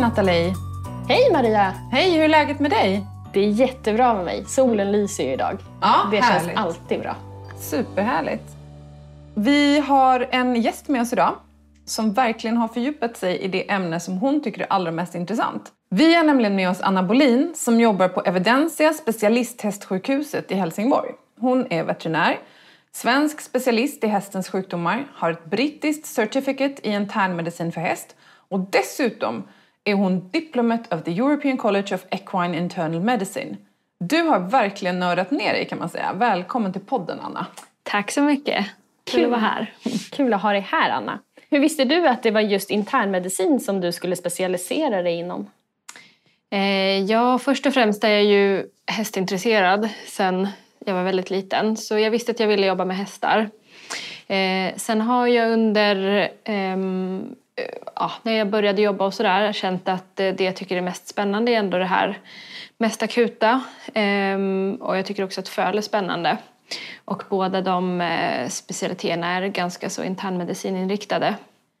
Nathalie! 0.00 0.54
Hej 1.08 1.32
Maria! 1.32 1.74
Hej, 1.92 2.10
hur 2.10 2.24
är 2.24 2.28
läget 2.28 2.60
med 2.60 2.70
dig? 2.70 3.06
Det 3.32 3.40
är 3.40 3.48
jättebra 3.48 4.14
med 4.14 4.24
mig. 4.24 4.44
Solen 4.44 4.92
lyser 4.92 5.24
ju 5.24 5.32
idag. 5.32 5.58
Ja, 5.80 6.08
det 6.10 6.20
härligt. 6.20 6.46
känns 6.46 6.58
alltid 6.58 7.00
bra. 7.00 7.16
Superhärligt. 7.58 8.42
Vi 9.34 9.80
har 9.80 10.28
en 10.30 10.62
gäst 10.62 10.88
med 10.88 11.00
oss 11.02 11.12
idag 11.12 11.34
som 11.84 12.12
verkligen 12.12 12.56
har 12.56 12.68
fördjupat 12.68 13.16
sig 13.16 13.38
i 13.38 13.48
det 13.48 13.70
ämne 13.70 14.00
som 14.00 14.18
hon 14.18 14.42
tycker 14.42 14.60
är 14.60 14.66
allra 14.70 14.90
mest 14.90 15.14
intressant. 15.14 15.62
Vi 15.90 16.14
har 16.14 16.24
nämligen 16.24 16.56
med 16.56 16.70
oss 16.70 16.80
Anna 16.80 17.02
Bolin 17.02 17.52
som 17.56 17.80
jobbar 17.80 18.08
på 18.08 18.20
Evidensia 18.20 18.92
specialisthästsjukhuset 18.92 20.50
i 20.50 20.54
Helsingborg. 20.54 21.10
Hon 21.40 21.66
är 21.70 21.84
veterinär, 21.84 22.38
svensk 22.92 23.40
specialist 23.40 24.04
i 24.04 24.06
hästens 24.06 24.48
sjukdomar, 24.48 25.04
har 25.14 25.30
ett 25.30 25.44
brittiskt 25.44 26.06
certificate 26.06 26.88
i 26.88 26.92
internmedicin 26.92 27.72
för 27.72 27.80
häst 27.80 28.16
och 28.48 28.60
dessutom 28.60 29.44
är 29.90 29.94
hon 29.94 30.30
diplomat 30.30 30.92
of 30.92 31.04
the 31.04 31.10
European 31.10 31.56
College 31.56 31.94
of 31.94 32.04
Equine 32.10 32.54
Internal 32.54 33.00
Medicine. 33.00 33.56
Du 33.98 34.22
har 34.22 34.38
verkligen 34.38 34.98
nördat 34.98 35.30
ner 35.30 35.52
dig 35.52 35.64
kan 35.68 35.78
man 35.78 35.88
säga. 35.88 36.12
Välkommen 36.12 36.72
till 36.72 36.82
podden 36.82 37.20
Anna. 37.20 37.46
Tack 37.82 38.10
så 38.10 38.22
mycket. 38.22 38.66
Kul 39.04 39.24
att 39.24 39.30
vara 39.30 39.40
här. 39.40 39.74
Kul 40.10 40.34
att 40.34 40.42
ha 40.42 40.52
dig 40.52 40.60
här 40.60 40.90
Anna. 40.90 41.18
Hur 41.50 41.58
visste 41.58 41.84
du 41.84 42.08
att 42.08 42.22
det 42.22 42.30
var 42.30 42.40
just 42.40 42.70
internmedicin 42.70 43.60
som 43.60 43.80
du 43.80 43.92
skulle 43.92 44.16
specialisera 44.16 45.02
dig 45.02 45.18
inom? 45.18 45.50
Eh, 46.50 47.04
ja, 47.04 47.38
först 47.38 47.66
och 47.66 47.74
främst 47.74 48.04
är 48.04 48.08
jag 48.08 48.24
ju 48.24 48.66
hästintresserad 48.86 49.88
sen 50.06 50.48
jag 50.86 50.94
var 50.94 51.02
väldigt 51.02 51.30
liten. 51.30 51.76
Så 51.76 51.98
jag 51.98 52.10
visste 52.10 52.32
att 52.32 52.40
jag 52.40 52.48
ville 52.48 52.66
jobba 52.66 52.84
med 52.84 52.96
hästar. 52.96 53.50
Eh, 54.28 54.74
sen 54.76 55.00
har 55.00 55.26
jag 55.26 55.52
under, 55.52 56.28
ehm, 56.44 57.26
eh, 57.30 57.36
Eh, 57.60 57.74
ja, 57.96 58.12
när 58.22 58.32
jag 58.32 58.50
började 58.50 58.82
jobba 58.82 59.06
och 59.06 59.14
sådär, 59.14 59.52
känt 59.52 59.88
att 59.88 60.20
eh, 60.20 60.34
det 60.34 60.44
jag 60.44 60.56
tycker 60.56 60.76
är 60.76 60.80
mest 60.80 61.08
spännande 61.08 61.52
är 61.52 61.58
ändå 61.58 61.78
det 61.78 61.84
här 61.84 62.18
mest 62.78 63.02
akuta. 63.02 63.60
Ehm, 63.94 64.78
och 64.80 64.98
jag 64.98 65.06
tycker 65.06 65.24
också 65.24 65.40
att 65.40 65.48
föl 65.48 65.78
är 65.78 65.82
spännande. 65.82 66.38
Och 67.04 67.22
båda 67.28 67.60
de 67.60 68.00
eh, 68.00 68.48
specialiteterna 68.48 69.26
är 69.26 69.48
ganska 69.48 69.90
så 69.90 70.04
internmedicininriktade. 70.04 71.34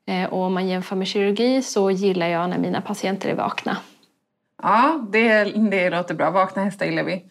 Eh, 0.06 0.24
och 0.24 0.38
om 0.38 0.54
man 0.54 0.68
jämför 0.68 0.96
med 0.96 1.06
kirurgi 1.06 1.62
så 1.62 1.90
gillar 1.90 2.26
jag 2.26 2.50
när 2.50 2.58
mina 2.58 2.80
patienter 2.80 3.28
är 3.28 3.34
vakna. 3.34 3.76
Ja, 4.62 5.06
det, 5.12 5.44
det 5.44 5.90
låter 5.90 6.14
bra. 6.14 6.30
Vakna 6.30 6.64
hästar 6.64 6.86
gillar 6.86 7.02
vi. 7.02 7.24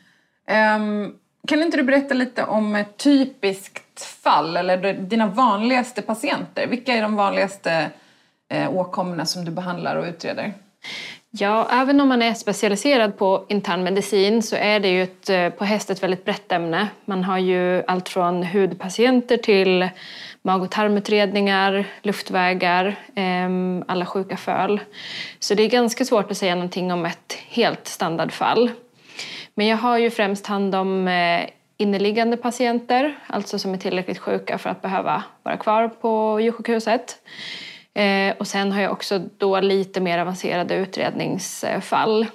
Ehm, 0.48 1.14
kan 1.48 1.62
inte 1.62 1.78
du 1.78 1.84
berätta 1.84 2.14
lite 2.14 2.44
om 2.46 2.76
ett 2.76 2.98
typiskt 2.98 4.02
fall 4.02 4.58
eller 4.58 4.94
dina 4.94 5.28
vanligaste 5.28 6.02
patienter? 6.02 6.68
Vilka 6.68 6.94
är 6.94 7.02
de 7.02 7.16
vanligaste 7.16 7.90
eh, 8.50 8.76
åkommorna 8.76 9.26
som 9.26 9.46
du 9.46 9.52
behandlar 9.52 9.96
och 9.96 10.06
utreder? 10.06 10.54
Ja, 11.32 11.68
även 11.72 12.02
om 12.02 12.10
man 12.10 12.22
är 12.22 12.34
specialiserad 12.34 13.18
på 13.18 13.46
internmedicin 13.50 14.44
så 14.44 14.56
är 14.56 14.80
det 14.80 14.90
ju 14.90 15.04
ett, 15.04 15.30
eh, 15.30 15.50
på 15.50 15.66
häst 15.66 15.90
ett 15.90 16.04
väldigt 16.04 16.26
brett 16.26 16.52
ämne. 16.52 16.88
Man 17.06 17.24
har 17.24 17.38
ju 17.38 17.84
allt 17.88 18.10
från 18.10 18.44
hudpatienter 18.44 19.38
till 19.38 19.90
mag 20.42 20.62
och 20.62 20.72
tarmutredningar, 20.72 21.86
luftvägar, 22.02 22.96
ehm, 23.16 23.84
alla 23.88 24.06
sjuka 24.06 24.38
föl. 24.38 24.80
Så 25.40 25.54
det 25.54 25.64
är 25.64 25.70
ganska 25.70 26.06
svårt 26.06 26.32
att 26.32 26.38
säga 26.38 26.56
någonting 26.56 26.94
om 26.94 27.06
ett 27.06 27.38
helt 27.50 27.88
standardfall. 27.88 28.72
Men 29.56 29.68
jag 29.68 29.78
har 29.78 29.98
ju 29.98 30.10
främst 30.10 30.48
hand 30.48 30.76
om 30.76 31.08
eh, 31.08 31.50
inneliggande 31.78 32.38
patienter, 32.38 33.20
alltså 33.28 33.60
som 33.60 33.74
är 33.74 33.78
tillräckligt 33.78 34.20
sjuka 34.20 34.58
för 34.58 34.70
att 34.70 34.82
behöva 34.82 35.24
vara 35.44 35.58
kvar 35.58 35.88
på 35.88 36.40
djursjukhuset. 36.42 37.18
Eh, 38.00 38.34
och 38.38 38.48
sen 38.48 38.72
har 38.72 38.82
jag 38.82 38.92
också 38.92 39.20
då 39.38 39.60
lite 39.60 40.02
mer 40.02 40.20
avancerade 40.20 40.76
utredningsfall. 40.76 42.28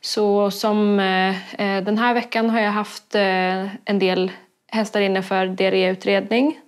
Så 0.00 0.50
som 0.50 1.00
eh, 1.00 1.60
eh, 1.60 1.84
den 1.84 1.98
här 1.98 2.14
veckan 2.14 2.50
har 2.50 2.60
jag 2.60 2.70
haft 2.70 3.14
en 3.14 3.98
del 3.98 4.30
hästar 4.72 5.00
inne 5.00 5.22
för 5.22 5.46
diarréutredning. 5.46 6.58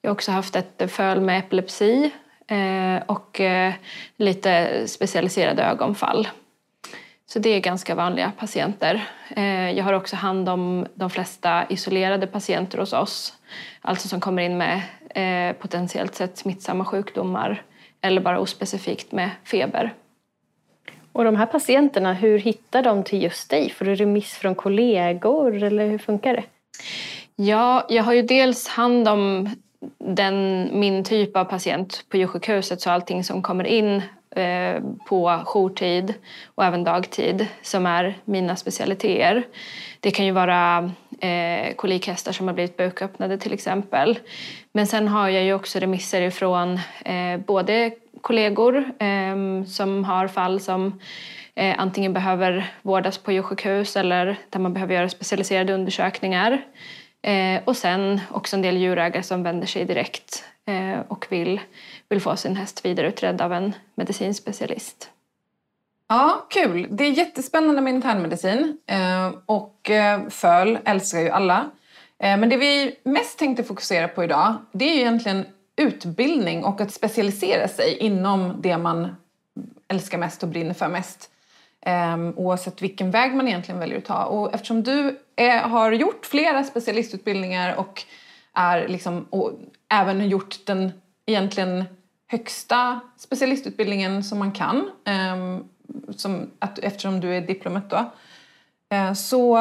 Jag 0.00 0.10
har 0.10 0.14
också 0.14 0.32
haft 0.32 0.56
ett 0.56 0.92
föl 0.92 1.20
med 1.20 1.38
epilepsi 1.38 2.10
och 3.06 3.40
lite 4.16 4.82
specialiserade 4.88 5.62
ögonfall. 5.62 6.28
Så 7.26 7.38
det 7.38 7.50
är 7.50 7.60
ganska 7.60 7.94
vanliga 7.94 8.32
patienter. 8.38 9.08
Jag 9.74 9.84
har 9.84 9.92
också 9.92 10.16
hand 10.16 10.48
om 10.48 10.86
de 10.94 11.10
flesta 11.10 11.66
isolerade 11.68 12.26
patienter 12.26 12.78
hos 12.78 12.92
oss. 12.92 13.34
Alltså 13.80 14.08
som 14.08 14.20
kommer 14.20 14.42
in 14.42 14.58
med 14.58 14.82
eh, 15.14 15.52
potentiellt 15.52 16.14
sett 16.14 16.38
smittsamma 16.38 16.84
sjukdomar 16.84 17.62
eller 18.00 18.20
bara 18.20 18.40
ospecifikt 18.40 19.12
med 19.12 19.30
feber. 19.44 19.94
Och 21.12 21.24
de 21.24 21.36
här 21.36 21.46
patienterna, 21.46 22.12
hur 22.12 22.38
hittar 22.38 22.82
de 22.82 23.04
till 23.04 23.22
just 23.22 23.50
dig? 23.50 23.70
Får 23.70 23.84
du 23.84 23.94
remiss 23.94 24.34
från 24.34 24.54
kollegor 24.54 25.62
eller 25.62 25.86
hur 25.86 25.98
funkar 25.98 26.34
det? 26.34 26.44
Ja, 27.36 27.86
jag 27.88 28.02
har 28.02 28.12
ju 28.12 28.22
dels 28.22 28.68
hand 28.68 29.08
om 29.08 29.50
den, 29.98 30.68
min 30.72 31.04
typ 31.04 31.36
av 31.36 31.44
patient 31.44 32.04
på 32.08 32.16
djursjukhuset 32.16 32.80
så 32.80 32.90
allting 32.90 33.24
som 33.24 33.42
kommer 33.42 33.64
in 33.64 34.02
eh, 34.30 34.82
på 35.08 35.42
jourtid 35.44 36.14
och 36.54 36.64
även 36.64 36.84
dagtid 36.84 37.46
som 37.62 37.86
är 37.86 38.18
mina 38.24 38.56
specialiteter. 38.56 39.42
Det 40.00 40.10
kan 40.10 40.26
ju 40.26 40.32
vara 40.32 40.90
eh, 41.20 41.74
kolikhästar 41.74 42.32
som 42.32 42.46
har 42.46 42.54
blivit 42.54 42.76
buköppnade 42.76 43.38
till 43.38 43.52
exempel. 43.52 44.18
Men 44.72 44.86
sen 44.86 45.08
har 45.08 45.28
jag 45.28 45.44
ju 45.44 45.54
också 45.54 45.78
remisser 45.78 46.22
ifrån 46.22 46.80
eh, 47.04 47.36
både 47.46 47.90
kollegor 48.20 48.76
eh, 48.98 49.64
som 49.66 50.04
har 50.04 50.28
fall 50.28 50.60
som 50.60 51.00
eh, 51.54 51.74
antingen 51.78 52.12
behöver 52.12 52.74
vårdas 52.82 53.18
på 53.18 53.32
djursjukhus 53.32 53.96
eller 53.96 54.36
där 54.50 54.60
man 54.60 54.72
behöver 54.72 54.94
göra 54.94 55.08
specialiserade 55.08 55.72
undersökningar. 55.72 56.62
Eh, 57.22 57.62
och 57.64 57.76
sen 57.76 58.20
också 58.30 58.56
en 58.56 58.62
del 58.62 58.76
djurägare 58.76 59.22
som 59.22 59.42
vänder 59.42 59.66
sig 59.66 59.84
direkt 59.84 60.44
eh, 60.66 61.00
och 61.08 61.26
vill, 61.30 61.60
vill 62.08 62.20
få 62.20 62.36
sin 62.36 62.56
häst 62.56 62.84
vidareutredd 62.84 63.40
av 63.40 63.52
en 63.52 63.72
medicinsk 63.94 64.42
specialist. 64.42 65.10
Ja, 66.12 66.46
kul. 66.48 66.86
Det 66.90 67.04
är 67.04 67.10
jättespännande 67.10 67.82
med 67.82 67.94
internmedicin. 67.94 68.78
Eh, 68.86 69.32
och 69.46 69.90
eh, 69.90 70.28
föl 70.28 70.78
älskar 70.84 71.20
ju 71.20 71.28
alla. 71.28 71.70
Eh, 72.18 72.36
men 72.36 72.48
det 72.48 72.56
vi 72.56 72.96
mest 73.02 73.38
tänkte 73.38 73.64
fokusera 73.64 74.08
på 74.08 74.24
idag, 74.24 74.54
det 74.72 74.84
är 74.84 74.94
ju 74.94 75.00
egentligen 75.00 75.44
utbildning 75.76 76.64
och 76.64 76.80
att 76.80 76.92
specialisera 76.92 77.68
sig 77.68 77.96
inom 77.96 78.54
det 78.60 78.78
man 78.78 79.16
älskar 79.88 80.18
mest 80.18 80.42
och 80.42 80.48
brinner 80.48 80.74
för 80.74 80.88
mest. 80.88 81.30
Oavsett 82.36 82.82
vilken 82.82 83.10
väg 83.10 83.34
man 83.34 83.48
egentligen 83.48 83.80
väljer 83.80 83.98
att 83.98 84.04
ta. 84.04 84.24
Och 84.24 84.54
eftersom 84.54 84.82
du 84.82 85.18
är, 85.36 85.60
har 85.60 85.92
gjort 85.92 86.26
flera 86.26 86.64
specialistutbildningar 86.64 87.76
och, 87.76 88.02
är 88.54 88.88
liksom, 88.88 89.26
och 89.30 89.52
även 89.88 90.28
gjort 90.28 90.56
den 90.66 90.92
egentligen 91.26 91.84
högsta 92.26 93.00
specialistutbildningen 93.16 94.24
som 94.24 94.38
man 94.38 94.52
kan, 94.52 94.90
som, 96.16 96.50
att, 96.58 96.78
eftersom 96.78 97.20
du 97.20 97.36
är 97.36 97.40
diplomat 97.40 97.90
då, 97.90 98.10
eh, 98.96 99.12
så 99.12 99.56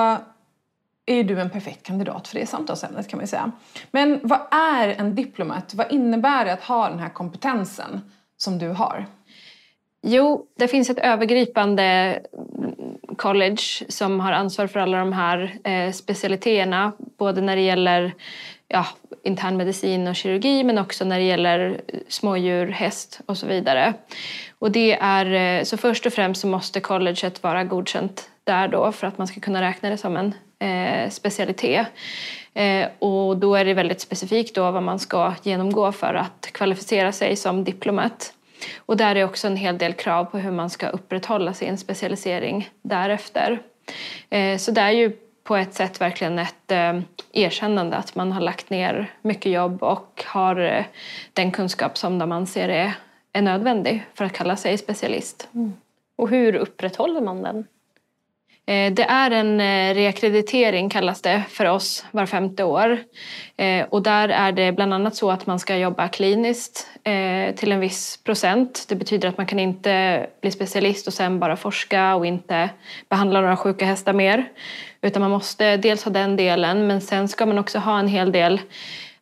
är 1.06 1.24
du 1.24 1.40
en 1.40 1.50
perfekt 1.50 1.84
kandidat 1.84 2.28
för 2.28 2.40
det 2.40 2.46
samtalsämnet 2.46 3.08
kan 3.08 3.18
man 3.18 3.28
säga. 3.28 3.52
Men 3.92 4.20
vad 4.24 4.40
är 4.52 4.88
en 4.88 5.16
diplomat? 5.16 5.74
Vad 5.74 5.92
innebär 5.92 6.46
det 6.46 6.54
att 6.54 6.64
ha 6.64 6.90
den 6.90 7.00
här 7.00 7.10
kompetensen 7.10 8.02
som 8.38 8.58
du 8.58 8.70
har? 8.70 9.06
Jo, 10.02 10.48
det 10.58 10.68
finns 10.68 10.90
ett 10.90 11.00
övergripande 11.00 12.20
college 13.20 13.62
som 13.88 14.20
har 14.20 14.32
ansvar 14.32 14.68
för 14.68 14.80
alla 14.80 14.98
de 14.98 15.14
här 15.14 15.58
eh, 15.64 15.92
specialiteterna. 15.92 16.92
Både 17.18 17.42
när 17.42 17.56
det 17.56 17.62
gäller 17.62 18.14
ja, 18.68 18.86
internmedicin 19.24 20.08
och 20.08 20.16
kirurgi 20.16 20.64
men 20.64 20.78
också 20.78 21.06
när 21.06 21.20
det 21.20 21.26
gäller 21.26 21.82
smådjur, 22.08 22.68
häst 22.68 23.22
och 23.26 23.38
så 23.38 23.48
vidare. 23.48 23.94
Och 24.60 24.72
det 24.72 24.98
är, 25.02 25.60
eh, 25.60 25.64
så 25.64 25.78
först 25.78 26.06
och 26.06 26.14
främst 26.14 26.42
så 26.42 26.48
måste 26.48 26.80
colleget 26.80 27.44
vara 27.44 27.64
godkänt 27.64 28.30
där 28.44 28.68
då 28.68 28.92
för 28.92 29.08
att 29.08 29.18
man 29.18 29.28
ska 29.28 29.40
kunna 29.40 29.62
räkna 29.62 29.90
det 29.90 29.98
som 29.98 30.18
en 30.18 30.34
eh, 30.70 31.10
specialitet. 31.10 31.88
Eh, 32.54 32.88
och 33.00 33.38
då 33.38 33.56
är 33.56 33.66
det 33.66 33.74
väldigt 33.74 34.02
specifikt 34.02 34.56
då 34.56 34.72
vad 34.72 34.84
man 34.84 35.00
ska 35.00 35.34
genomgå 35.44 35.92
för 35.92 36.14
att 36.14 36.50
kvalificera 36.52 37.12
sig 37.12 37.36
som 37.36 37.64
diplomat. 37.64 38.34
Och 38.78 38.98
där 38.98 39.16
är 39.16 39.24
också 39.24 39.48
en 39.48 39.56
hel 39.56 39.78
del 39.78 39.94
krav 39.94 40.26
på 40.26 40.38
hur 40.38 40.52
man 40.52 40.70
ska 40.70 40.88
upprätthålla 40.88 41.54
sin 41.54 41.78
specialisering 41.78 42.70
därefter. 42.82 43.62
Eh, 44.30 44.58
så 44.58 44.72
det 44.72 44.82
är 44.82 44.92
ju 44.92 45.12
på 45.44 45.56
ett 45.56 45.74
sätt 45.74 46.02
verkligen 46.02 46.40
ett 46.40 46.72
eh, 46.72 47.00
erkännande 47.34 47.98
att 47.98 48.16
man 48.16 48.32
har 48.32 48.42
lagt 48.42 48.70
ner 48.70 49.12
mycket 49.22 49.52
jobb 49.52 49.84
och 49.84 50.24
har 50.28 50.60
eh, 50.60 50.86
den 51.34 51.52
kunskap 51.52 51.98
som 51.98 52.20
de 52.20 52.32
anser 52.32 52.70
är, 52.70 52.94
är 53.34 53.42
nödvändig 53.42 54.06
för 54.14 54.26
att 54.26 54.34
kalla 54.34 54.56
sig 54.56 54.78
specialist. 54.78 55.50
Mm. 55.54 55.74
Och 56.16 56.30
hur 56.30 56.56
upprätthåller 56.56 57.22
man 57.22 57.44
den? 57.44 57.66
Eh, 58.70 58.94
det 58.94 59.04
är 59.04 59.32
en 59.32 59.62
eh, 59.62 59.96
reakkreditering 59.96 60.90
kallas 60.90 61.22
det 61.22 61.44
för 61.50 61.66
oss 61.66 62.06
var 62.12 62.26
femte 62.26 62.64
år. 62.64 62.98
Eh, 63.58 63.86
och 63.90 64.02
där 64.04 64.30
är 64.30 64.52
det 64.52 64.72
bland 64.72 64.94
annat 64.94 65.16
så 65.16 65.32
att 65.32 65.46
man 65.46 65.60
ska 65.60 65.78
jobba 65.78 66.08
kliniskt 66.08 66.88
till 67.56 67.72
en 67.72 67.80
viss 67.80 68.24
procent. 68.24 68.86
Det 68.90 68.96
betyder 68.96 69.30
att 69.30 69.38
man 69.38 69.46
kan 69.46 69.60
inte 69.60 70.26
bli 70.42 70.52
specialist 70.52 71.08
och 71.08 71.14
sen 71.14 71.40
bara 71.40 71.56
forska 71.56 72.16
och 72.16 72.26
inte 72.26 72.70
behandla 73.10 73.42
några 73.42 73.58
sjuka 73.58 73.86
hästar 73.86 74.14
mer. 74.14 74.46
Utan 75.02 75.22
man 75.22 75.32
måste 75.32 75.78
dels 75.78 76.04
ha 76.04 76.12
den 76.12 76.36
delen 76.36 76.88
men 76.88 77.02
sen 77.02 77.28
ska 77.28 77.46
man 77.46 77.60
också 77.60 77.80
ha 77.80 78.00
en 78.00 78.08
hel 78.08 78.32
del 78.32 78.62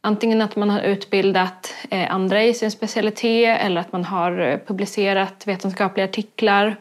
Antingen 0.02 0.42
att 0.42 0.56
man 0.56 0.70
har 0.70 0.82
utbildat 0.82 1.74
andra 2.10 2.44
i 2.44 2.54
sin 2.54 2.72
specialitet 2.72 3.60
eller 3.62 3.82
att 3.82 3.92
man 3.92 4.06
har 4.06 4.62
publicerat 4.68 5.48
vetenskapliga 5.48 6.06
artiklar 6.06 6.76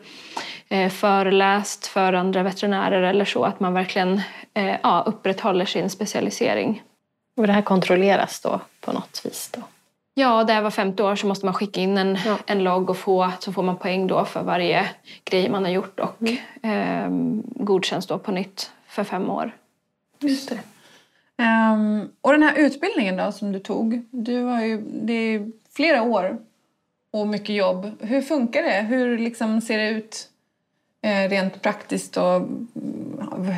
föreläst 0.90 1.86
för 1.86 2.12
andra 2.12 2.42
veterinärer 2.42 3.02
eller 3.02 3.24
så, 3.24 3.44
att 3.44 3.60
man 3.60 3.74
verkligen 3.74 4.20
eh, 4.54 4.76
ja, 4.82 5.04
upprätthåller 5.06 5.64
sin 5.64 5.90
specialisering. 5.90 6.82
Och 7.36 7.46
det 7.46 7.52
här 7.52 7.62
kontrolleras 7.62 8.40
då 8.40 8.60
på 8.80 8.92
något 8.92 9.20
vis? 9.24 9.50
Då? 9.54 9.62
Ja, 10.14 10.44
det 10.44 10.52
är 10.52 10.62
var 10.62 10.70
femte 10.70 11.02
år 11.02 11.16
så 11.16 11.26
måste 11.26 11.46
man 11.46 11.54
skicka 11.54 11.80
in 11.80 11.98
en, 11.98 12.18
ja. 12.26 12.38
en 12.46 12.64
logg 12.64 12.90
och 12.90 12.96
få, 12.96 13.32
så 13.38 13.52
får 13.52 13.62
man 13.62 13.76
poäng 13.76 14.06
då 14.06 14.24
för 14.24 14.42
varje 14.42 14.90
grej 15.24 15.48
man 15.48 15.64
har 15.64 15.70
gjort 15.70 16.00
och 16.00 16.16
mm. 16.20 16.36
eh, 16.62 17.34
godkänns 17.64 18.06
då 18.06 18.18
på 18.18 18.32
nytt 18.32 18.70
för 18.88 19.04
fem 19.04 19.30
år. 19.30 19.50
Just 20.20 20.48
det. 20.48 20.58
Um, 21.44 22.10
och 22.20 22.32
den 22.32 22.42
här 22.42 22.58
utbildningen 22.58 23.16
då 23.16 23.32
som 23.32 23.52
du 23.52 23.58
tog, 23.58 24.06
du 24.10 24.42
har 24.42 24.64
ju, 24.64 24.82
det 24.86 25.12
är 25.12 25.50
flera 25.76 26.02
år 26.02 26.38
och 27.10 27.26
mycket 27.26 27.56
jobb. 27.56 27.90
Hur 28.00 28.22
funkar 28.22 28.62
det? 28.62 28.80
Hur 28.80 29.18
liksom 29.18 29.60
ser 29.60 29.78
det 29.78 29.88
ut 29.88 30.30
Eh, 30.35 30.35
Eh, 31.06 31.28
rent 31.28 31.62
praktiskt 31.62 32.16
och 32.16 32.48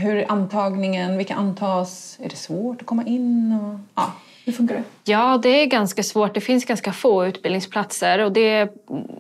hur 0.03 0.17
är 0.17 0.33
antagningen, 0.33 1.17
vilka 1.17 1.35
antas, 1.35 2.19
är 2.23 2.29
det 2.29 2.37
svårt 2.37 2.81
att 2.81 2.87
komma 2.87 3.05
in? 3.05 3.59
Och, 3.63 3.81
ja, 3.95 4.13
hur 4.45 4.53
funkar 4.53 4.75
det? 4.75 4.83
Ja, 5.05 5.41
det 5.43 5.49
är 5.49 5.67
ganska 5.67 6.03
svårt. 6.03 6.35
Det 6.35 6.41
finns 6.41 6.65
ganska 6.65 6.93
få 6.93 7.27
utbildningsplatser 7.27 8.19
och 8.19 8.33
det 8.33 8.69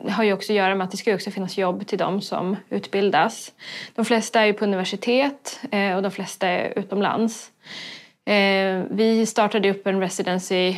har 0.08 0.24
ju 0.24 0.32
också 0.32 0.52
att 0.52 0.56
göra 0.56 0.74
med 0.74 0.84
att 0.84 0.90
det 0.90 0.96
ska 0.96 1.14
också 1.14 1.30
finnas 1.30 1.58
jobb 1.58 1.86
till 1.86 1.98
dem 1.98 2.20
som 2.20 2.56
utbildas. 2.70 3.52
De 3.94 4.04
flesta 4.04 4.40
är 4.40 4.46
ju 4.46 4.52
på 4.52 4.64
universitet 4.64 5.60
eh, 5.70 5.96
och 5.96 6.02
de 6.02 6.10
flesta 6.10 6.48
är 6.48 6.78
utomlands. 6.78 7.50
Eh, 8.24 8.82
vi 8.90 9.26
startade 9.26 9.70
upp 9.70 9.86
en 9.86 10.00
residency 10.00 10.76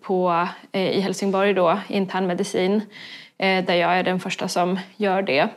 på, 0.00 0.48
i 0.72 1.00
Helsingborg 1.00 1.54
då, 1.54 1.78
internmedicin 1.88 2.82
Eh, 3.40 3.64
där 3.64 3.74
jag 3.74 3.98
är 3.98 4.02
den 4.02 4.20
första 4.20 4.48
som 4.48 4.78
gör 4.96 5.22
det. 5.22 5.48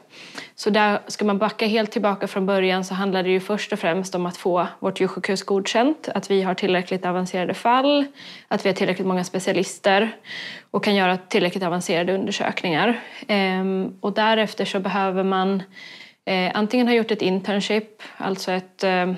Så 0.55 0.69
där 0.69 0.99
ska 1.07 1.25
man 1.25 1.37
backa 1.37 1.65
helt 1.65 1.91
tillbaka 1.91 2.27
från 2.27 2.45
början 2.45 2.85
så 2.85 2.93
handlar 2.93 3.23
det 3.23 3.29
ju 3.29 3.39
först 3.39 3.73
och 3.73 3.79
främst 3.79 4.15
om 4.15 4.25
att 4.25 4.37
få 4.37 4.67
vårt 4.79 4.99
djursjukhus 4.99 5.43
godkänt, 5.43 6.09
att 6.15 6.31
vi 6.31 6.41
har 6.41 6.53
tillräckligt 6.53 7.05
avancerade 7.05 7.53
fall, 7.53 8.05
att 8.47 8.65
vi 8.65 8.69
har 8.69 8.75
tillräckligt 8.75 9.07
många 9.07 9.23
specialister 9.23 10.15
och 10.71 10.83
kan 10.83 10.95
göra 10.95 11.17
tillräckligt 11.17 11.63
avancerade 11.63 12.13
undersökningar. 12.13 12.99
Ehm, 13.27 13.97
och 13.99 14.13
därefter 14.13 14.65
så 14.65 14.79
behöver 14.79 15.23
man 15.23 15.63
eh, 16.25 16.51
antingen 16.53 16.87
ha 16.87 16.93
gjort 16.93 17.11
ett 17.11 17.21
internship, 17.21 18.03
alltså 18.17 18.51
ett 18.51 18.83
eh, 18.83 19.13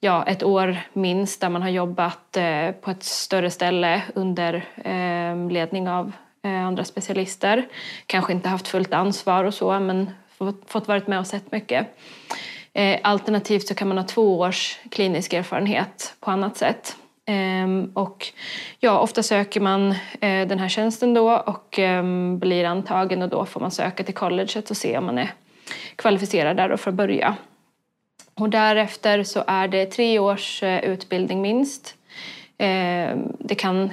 ja, 0.00 0.24
ett 0.26 0.42
år 0.42 0.76
minst 0.92 1.40
där 1.40 1.48
man 1.48 1.62
har 1.62 1.68
jobbat 1.68 2.38
på 2.80 2.90
ett 2.90 3.02
större 3.02 3.50
ställe 3.50 4.02
under 4.14 4.64
ehm, 4.84 5.50
ledning 5.50 5.88
av 5.88 6.12
Eh, 6.42 6.66
andra 6.66 6.84
specialister. 6.84 7.68
Kanske 8.06 8.32
inte 8.32 8.48
haft 8.48 8.68
fullt 8.68 8.94
ansvar 8.94 9.44
och 9.44 9.54
så 9.54 9.80
men 9.80 10.10
fått 10.66 10.88
varit 10.88 11.06
med 11.06 11.18
och 11.18 11.26
sett 11.26 11.52
mycket. 11.52 11.86
Eh, 12.72 12.98
alternativt 13.02 13.68
så 13.68 13.74
kan 13.74 13.88
man 13.88 13.98
ha 13.98 14.04
två 14.04 14.38
års 14.38 14.78
klinisk 14.90 15.32
erfarenhet 15.32 16.14
på 16.20 16.30
annat 16.30 16.56
sätt. 16.56 16.96
Ehm, 17.26 17.92
och 17.94 18.26
ja, 18.78 18.98
ofta 18.98 19.22
söker 19.22 19.60
man 19.60 19.90
eh, 20.20 20.48
den 20.48 20.58
här 20.58 20.68
tjänsten 20.68 21.14
då 21.14 21.32
och 21.32 21.78
ehm, 21.78 22.38
blir 22.38 22.64
antagen 22.64 23.22
och 23.22 23.28
då 23.28 23.46
får 23.46 23.60
man 23.60 23.70
söka 23.70 24.04
till 24.04 24.14
colleget 24.14 24.70
och 24.70 24.76
se 24.76 24.98
om 24.98 25.06
man 25.06 25.18
är 25.18 25.32
kvalificerad 25.96 26.56
där 26.56 26.76
för 26.76 26.90
att 26.90 26.94
börja. 26.96 27.36
Och 28.34 28.50
därefter 28.50 29.22
så 29.22 29.44
är 29.46 29.68
det 29.68 29.86
tre 29.86 30.18
års 30.18 30.62
utbildning 30.62 31.42
minst. 31.42 31.94
Ehm, 32.58 33.36
det 33.38 33.54
kan 33.54 33.90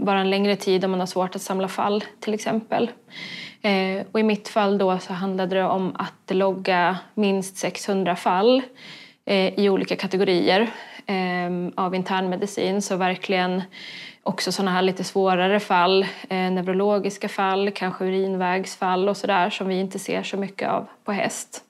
vara 0.00 0.20
en 0.20 0.30
längre 0.30 0.56
tid 0.56 0.84
om 0.84 0.90
man 0.90 1.00
har 1.00 1.06
svårt 1.06 1.36
att 1.36 1.42
samla 1.42 1.68
fall 1.68 2.04
till 2.20 2.34
exempel. 2.34 2.90
Eh, 3.62 4.06
och 4.12 4.20
I 4.20 4.22
mitt 4.22 4.48
fall 4.48 4.78
då 4.78 4.98
så 4.98 5.12
handlade 5.12 5.56
det 5.56 5.64
om 5.64 5.96
att 5.98 6.36
logga 6.36 6.98
minst 7.14 7.56
600 7.56 8.16
fall 8.16 8.62
eh, 9.24 9.58
i 9.58 9.68
olika 9.68 9.96
kategorier 9.96 10.70
eh, 11.06 11.84
av 11.84 11.94
internmedicin. 11.94 12.82
Så 12.82 12.96
verkligen 12.96 13.62
också 14.22 14.52
sådana 14.52 14.70
här 14.70 14.82
lite 14.82 15.04
svårare 15.04 15.60
fall, 15.60 16.02
eh, 16.28 16.50
neurologiska 16.50 17.28
fall, 17.28 17.70
kanske 17.70 18.04
urinvägsfall 18.04 19.08
och 19.08 19.16
sådär 19.16 19.50
som 19.50 19.68
vi 19.68 19.80
inte 19.80 19.98
ser 19.98 20.22
så 20.22 20.36
mycket 20.36 20.68
av 20.68 20.86
på 21.04 21.12
häst. 21.12 21.64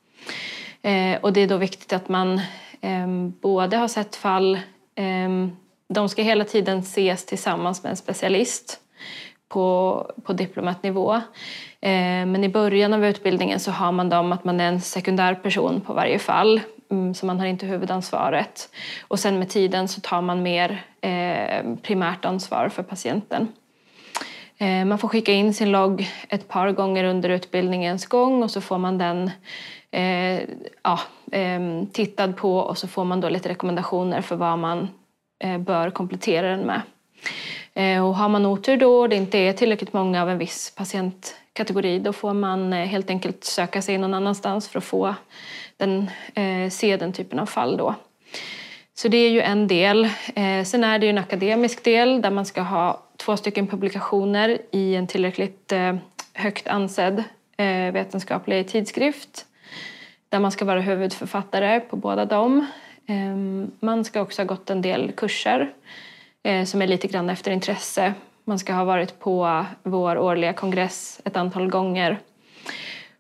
Eh, 0.83 1.21
och 1.21 1.33
det 1.33 1.41
är 1.41 1.49
då 1.49 1.57
viktigt 1.57 1.93
att 1.93 2.09
man 2.09 2.41
eh, 2.81 3.07
både 3.41 3.77
har 3.77 3.89
sett 3.89 4.17
fall 4.17 4.55
eh, 4.95 5.29
de 5.95 6.09
ska 6.09 6.23
hela 6.23 6.45
tiden 6.45 6.79
ses 6.79 7.27
tillsammans 7.27 7.83
med 7.83 7.91
en 7.91 7.97
specialist 7.97 8.81
på, 9.49 10.07
på 10.25 10.33
diplomatnivå. 10.33 11.15
Eh, 11.81 12.27
men 12.27 12.45
i 12.45 12.49
början 12.49 12.93
av 12.93 13.05
utbildningen 13.05 13.61
så 13.61 13.71
har 13.71 13.93
man 13.93 14.09
dem 14.09 14.33
att 14.33 14.45
man 14.45 14.61
är 14.61 14.69
en 14.69 14.81
sekundär 14.81 15.35
person 15.35 15.81
på 15.81 15.93
varje 15.93 16.19
fall. 16.19 16.61
Mm, 16.91 17.15
så 17.15 17.27
man 17.27 17.41
har 17.41 17.47
inte 17.47 17.67
huvudansvaret. 17.67 18.69
Och 19.09 19.19
sen 19.19 19.39
med 19.39 19.49
tiden 19.49 19.89
så 19.89 20.01
tar 20.01 20.23
man 20.23 20.43
mer 20.43 20.85
eh, 21.01 21.75
primärt 21.83 22.25
ansvar 22.25 22.69
för 22.69 22.83
patienten. 22.83 23.49
Eh, 24.59 24.85
man 24.85 24.99
får 24.99 25.09
skicka 25.09 25.33
in 25.33 25.55
sin 25.55 25.71
logg 25.71 26.09
ett 26.29 26.49
par 26.49 26.73
gånger 26.73 27.05
under 27.05 27.29
utbildningens 27.29 28.07
gång 28.07 28.43
och 28.43 28.51
så 28.51 28.61
får 28.61 28.79
man 28.79 28.99
den 28.99 29.31
eh, 29.91 30.41
ja, 30.83 31.01
eh, 31.33 31.61
tittad 31.93 32.37
på 32.37 32.59
och 32.59 32.79
så 32.79 32.89
får 32.89 33.05
man 33.05 33.21
då 33.21 33.29
lite 33.29 33.49
rekommendationer 33.49 34.21
för 34.21 34.37
vad 34.37 34.59
man 34.59 34.89
Eh, 35.41 35.59
bör 35.59 35.91
komplettera 35.91 36.51
den 36.51 36.61
med. 36.61 36.83
Eh, 37.75 38.07
och 38.07 38.15
har 38.15 38.29
man 38.29 38.47
otur 38.47 38.77
då 38.77 39.01
och 39.01 39.09
det 39.09 39.17
inte 39.17 39.39
är 39.39 39.53
tillräckligt 39.53 39.93
många 39.93 40.23
av 40.23 40.31
en 40.31 40.39
viss 40.39 40.73
patientkategori 40.77 41.99
då 41.99 42.13
får 42.13 42.35
man 42.35 42.73
eh, 42.73 42.87
helt 42.87 43.11
enkelt 43.11 43.45
söka 43.45 43.83
sig 43.83 43.99
någon 43.99 44.15
annanstans 44.15 44.69
för 44.69 44.79
att 44.79 44.85
få 44.85 45.15
den, 45.77 46.11
se 46.71 46.97
den 46.97 47.13
typen 47.13 47.39
av 47.39 47.47
fall. 47.47 47.77
Då. 47.77 47.95
Så 48.95 49.09
det 49.09 49.17
är 49.17 49.31
ju 49.31 49.41
en 49.41 49.69
del. 49.69 50.09
Sen 50.65 50.85
är 50.85 50.99
det 50.99 51.07
ju 51.07 51.11
en 51.11 51.19
akademisk 51.19 51.85
del 51.85 52.23
där 52.23 52.31
man 52.31 52.47
ska 52.47 52.63
ha 52.63 53.03
två 53.17 53.37
stycken 53.37 53.67
publikationer 53.67 54.59
i 54.71 54.95
en 54.95 55.07
tillräckligt 55.07 55.73
högt 56.35 56.69
ansedd 56.69 57.25
vetenskaplig 57.93 58.69
tidskrift 58.69 59.47
där 60.29 60.39
man 60.39 60.53
ska 60.53 60.65
vara 60.65 60.81
huvudförfattare 60.81 61.81
på 61.81 61.97
båda 61.97 62.25
dem. 62.25 62.67
Ehm, 63.11 63.71
man 63.81 64.05
ska 64.05 64.23
också 64.23 64.43
ha 64.43 64.47
gått 64.47 64.71
en 64.71 64.83
del 64.83 65.13
kurser 65.13 65.73
eh, 66.43 66.65
som 66.65 66.83
är 66.83 66.87
lite 66.87 67.09
grann 67.09 67.31
efter 67.31 67.51
intresse. 67.51 68.15
Man 68.45 68.59
ska 68.59 68.73
ha 68.73 68.85
varit 68.85 69.19
på 69.21 69.65
vår 69.83 70.19
årliga 70.19 70.53
kongress 70.53 71.21
ett 71.25 71.37
antal 71.37 71.71
gånger. 71.71 72.19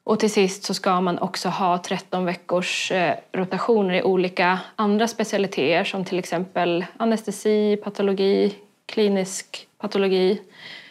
Och 0.05 0.21
till 0.21 0.33
sist 0.33 0.65
så 0.65 0.75
ska 0.75 1.01
man 1.01 1.19
också 1.19 1.49
ha 1.49 1.79
13 1.79 2.25
veckors 2.25 2.93
eh, 2.93 3.15
rotationer 3.33 3.95
i 3.95 4.03
olika 4.03 4.59
andra 4.77 5.09
specialiteter 5.09 5.85
som 5.85 6.05
till 6.05 6.19
exempel 6.19 6.85
anestesi, 6.97 7.77
patologi, 7.77 8.55
klinisk 8.87 9.67
patologi, 9.79 10.41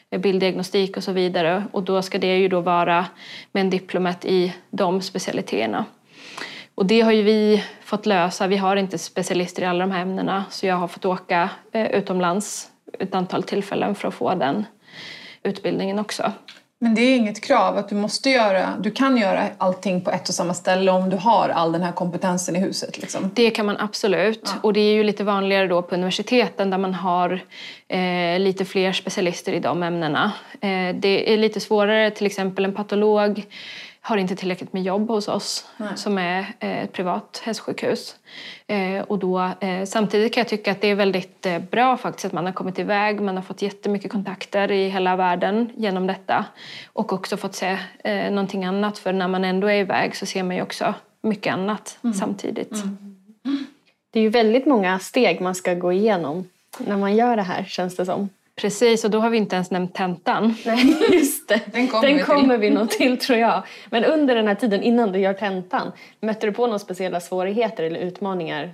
eh, 0.09 0.19
bilddiagnostik 0.19 0.97
och 0.97 1.03
så 1.03 1.11
vidare. 1.11 1.63
Och 1.71 1.83
då 1.83 2.01
ska 2.01 2.17
det 2.17 2.37
ju 2.37 2.47
då 2.47 2.61
vara 2.61 3.05
med 3.51 3.61
en 3.61 3.69
diplomat 3.69 4.25
i 4.25 4.53
de 4.69 5.01
specialiteterna. 5.01 5.85
Och 6.79 6.85
det 6.85 7.01
har 7.01 7.11
ju 7.11 7.23
vi 7.23 7.63
fått 7.81 8.05
lösa. 8.05 8.47
Vi 8.47 8.57
har 8.57 8.75
inte 8.75 8.97
specialister 8.97 9.61
i 9.61 9.65
alla 9.65 9.85
de 9.85 9.91
här 9.91 10.01
ämnena 10.01 10.45
så 10.49 10.65
jag 10.65 10.75
har 10.75 10.87
fått 10.87 11.05
åka 11.05 11.49
eh, 11.71 11.85
utomlands 11.91 12.69
ett 12.99 13.15
antal 13.15 13.43
tillfällen 13.43 13.95
för 13.95 14.07
att 14.07 14.13
få 14.13 14.35
den 14.35 14.65
utbildningen 15.43 15.99
också. 15.99 16.31
Men 16.81 16.95
det 16.95 17.01
är 17.01 17.15
inget 17.15 17.43
krav 17.43 17.77
att 17.77 17.89
du 17.89 17.95
måste 17.95 18.29
göra, 18.29 18.73
du 18.79 18.91
kan 18.91 19.17
göra 19.17 19.43
allting 19.57 20.01
på 20.01 20.11
ett 20.11 20.29
och 20.29 20.35
samma 20.35 20.53
ställe 20.53 20.91
om 20.91 21.09
du 21.09 21.17
har 21.17 21.49
all 21.49 21.71
den 21.71 21.81
här 21.81 21.91
kompetensen 21.91 22.55
i 22.55 22.59
huset 22.59 22.97
liksom. 22.97 23.31
Det 23.33 23.49
kan 23.49 23.65
man 23.65 23.77
absolut. 23.79 24.41
Ja. 24.43 24.51
Och 24.61 24.73
det 24.73 24.79
är 24.79 24.93
ju 24.93 25.03
lite 25.03 25.23
vanligare 25.23 25.67
då 25.67 25.81
på 25.81 25.95
universiteten 25.95 26.69
där 26.69 26.77
man 26.77 26.93
har 26.93 27.41
eh, 27.87 28.39
lite 28.39 28.65
fler 28.65 28.93
specialister 28.93 29.53
i 29.53 29.59
de 29.59 29.83
ämnena. 29.83 30.31
Eh, 30.61 30.95
det 30.95 31.33
är 31.33 31.37
lite 31.37 31.59
svårare, 31.59 32.11
till 32.11 32.25
exempel 32.25 32.65
en 32.65 32.73
patolog 32.73 33.45
har 34.01 34.17
inte 34.17 34.35
tillräckligt 34.35 34.73
med 34.73 34.83
jobb 34.83 35.07
hos 35.07 35.27
oss 35.27 35.67
Nej. 35.77 35.89
som 35.95 36.17
är 36.17 36.39
eh, 36.59 36.83
ett 36.83 36.93
privat 36.93 37.41
hästsjukhus. 37.43 38.15
Eh, 38.67 39.01
och 39.01 39.19
då, 39.19 39.51
eh, 39.59 39.85
samtidigt 39.85 40.33
kan 40.33 40.41
jag 40.41 40.47
tycka 40.47 40.71
att 40.71 40.81
det 40.81 40.87
är 40.87 40.95
väldigt 40.95 41.47
bra 41.71 41.97
faktiskt 41.97 42.25
att 42.25 42.31
man 42.31 42.45
har 42.45 42.53
kommit 42.53 42.79
iväg. 42.79 43.21
Man 43.21 43.35
har 43.35 43.43
fått 43.43 43.61
jättemycket 43.61 44.11
kontakter 44.11 44.71
i 44.71 44.89
hela 44.89 45.15
världen 45.15 45.71
genom 45.75 46.07
detta 46.07 46.45
och 46.93 47.13
också 47.13 47.37
fått 47.37 47.55
se 47.55 47.77
någonting 48.31 48.65
annat 48.65 48.97
för 48.97 49.13
när 49.13 49.27
man 49.27 49.45
ändå 49.45 49.67
är 49.67 49.79
iväg 49.79 50.15
så 50.15 50.25
ser 50.25 50.43
man 50.43 50.55
ju 50.55 50.61
också 50.61 50.93
mycket 51.21 51.53
annat 51.53 51.97
mm. 52.03 52.13
samtidigt. 52.13 52.71
Mm. 52.71 52.97
Det 54.11 54.19
är 54.19 54.23
ju 54.23 54.29
väldigt 54.29 54.65
många 54.65 54.99
steg 54.99 55.41
man 55.41 55.55
ska 55.55 55.73
gå 55.73 55.91
igenom 55.91 56.49
när 56.77 56.97
man 56.97 57.15
gör 57.15 57.35
det 57.35 57.41
här 57.41 57.63
känns 57.63 57.95
det 57.95 58.05
som. 58.05 58.29
Precis, 58.61 59.03
och 59.03 59.11
då 59.11 59.19
har 59.19 59.29
vi 59.29 59.37
inte 59.37 59.55
ens 59.55 59.71
nämnt 59.71 59.93
tentan. 59.93 60.55
Nej, 60.65 60.97
just 61.11 61.47
det. 61.47 61.61
Den 61.65 61.87
kommer, 61.87 62.07
den 62.07 62.17
vi, 62.17 62.23
kommer 62.23 62.57
vi 62.57 62.69
nog 62.69 62.89
till 62.89 63.17
tror 63.19 63.39
jag. 63.39 63.63
Men 63.89 64.05
under 64.05 64.35
den 64.35 64.47
här 64.47 64.55
tiden 64.55 64.83
innan 64.83 65.11
du 65.11 65.19
gör 65.19 65.33
tentan, 65.33 65.91
mötte 66.21 66.47
du 66.47 66.51
på 66.51 66.65
några 66.65 66.79
speciella 66.79 67.19
svårigheter 67.19 67.83
eller 67.83 67.99
utmaningar? 67.99 68.71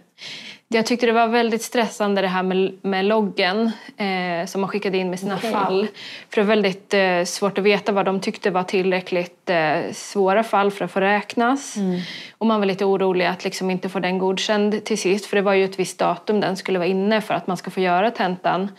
Jag 0.67 0.85
tyckte 0.85 1.05
det 1.05 1.11
var 1.11 1.27
väldigt 1.27 1.61
stressande 1.61 2.21
det 2.21 2.27
här 2.27 2.43
med, 2.43 2.77
med 2.81 3.05
loggen 3.05 3.71
eh, 3.97 4.45
som 4.45 4.61
man 4.61 4.69
skickade 4.69 4.97
in 4.97 5.09
med 5.09 5.19
sina 5.19 5.35
okay. 5.35 5.51
fall. 5.51 5.87
För 6.29 6.35
det 6.35 6.41
var 6.41 6.55
väldigt 6.55 6.93
eh, 6.93 7.23
svårt 7.23 7.57
att 7.57 7.63
veta 7.63 7.91
vad 7.91 8.05
de 8.05 8.19
tyckte 8.19 8.51
var 8.51 8.63
tillräckligt 8.63 9.49
eh, 9.49 9.91
svåra 9.93 10.43
fall 10.43 10.71
för 10.71 10.85
att 10.85 10.91
få 10.91 10.99
räknas. 10.99 11.77
Mm. 11.77 12.01
Och 12.37 12.45
man 12.45 12.59
var 12.59 12.65
lite 12.65 12.85
orolig 12.85 13.25
att 13.25 13.43
liksom 13.43 13.71
inte 13.71 13.89
få 13.89 13.99
den 13.99 14.17
godkänd 14.17 14.83
till 14.83 14.97
sist 14.97 15.25
för 15.25 15.35
det 15.35 15.41
var 15.41 15.53
ju 15.53 15.65
ett 15.65 15.79
visst 15.79 15.99
datum 15.99 16.39
den 16.39 16.57
skulle 16.57 16.79
vara 16.79 16.89
inne 16.89 17.21
för 17.21 17.33
att 17.33 17.47
man 17.47 17.57
ska 17.57 17.71
få 17.71 17.79
göra 17.79 18.11
tentan 18.11 18.69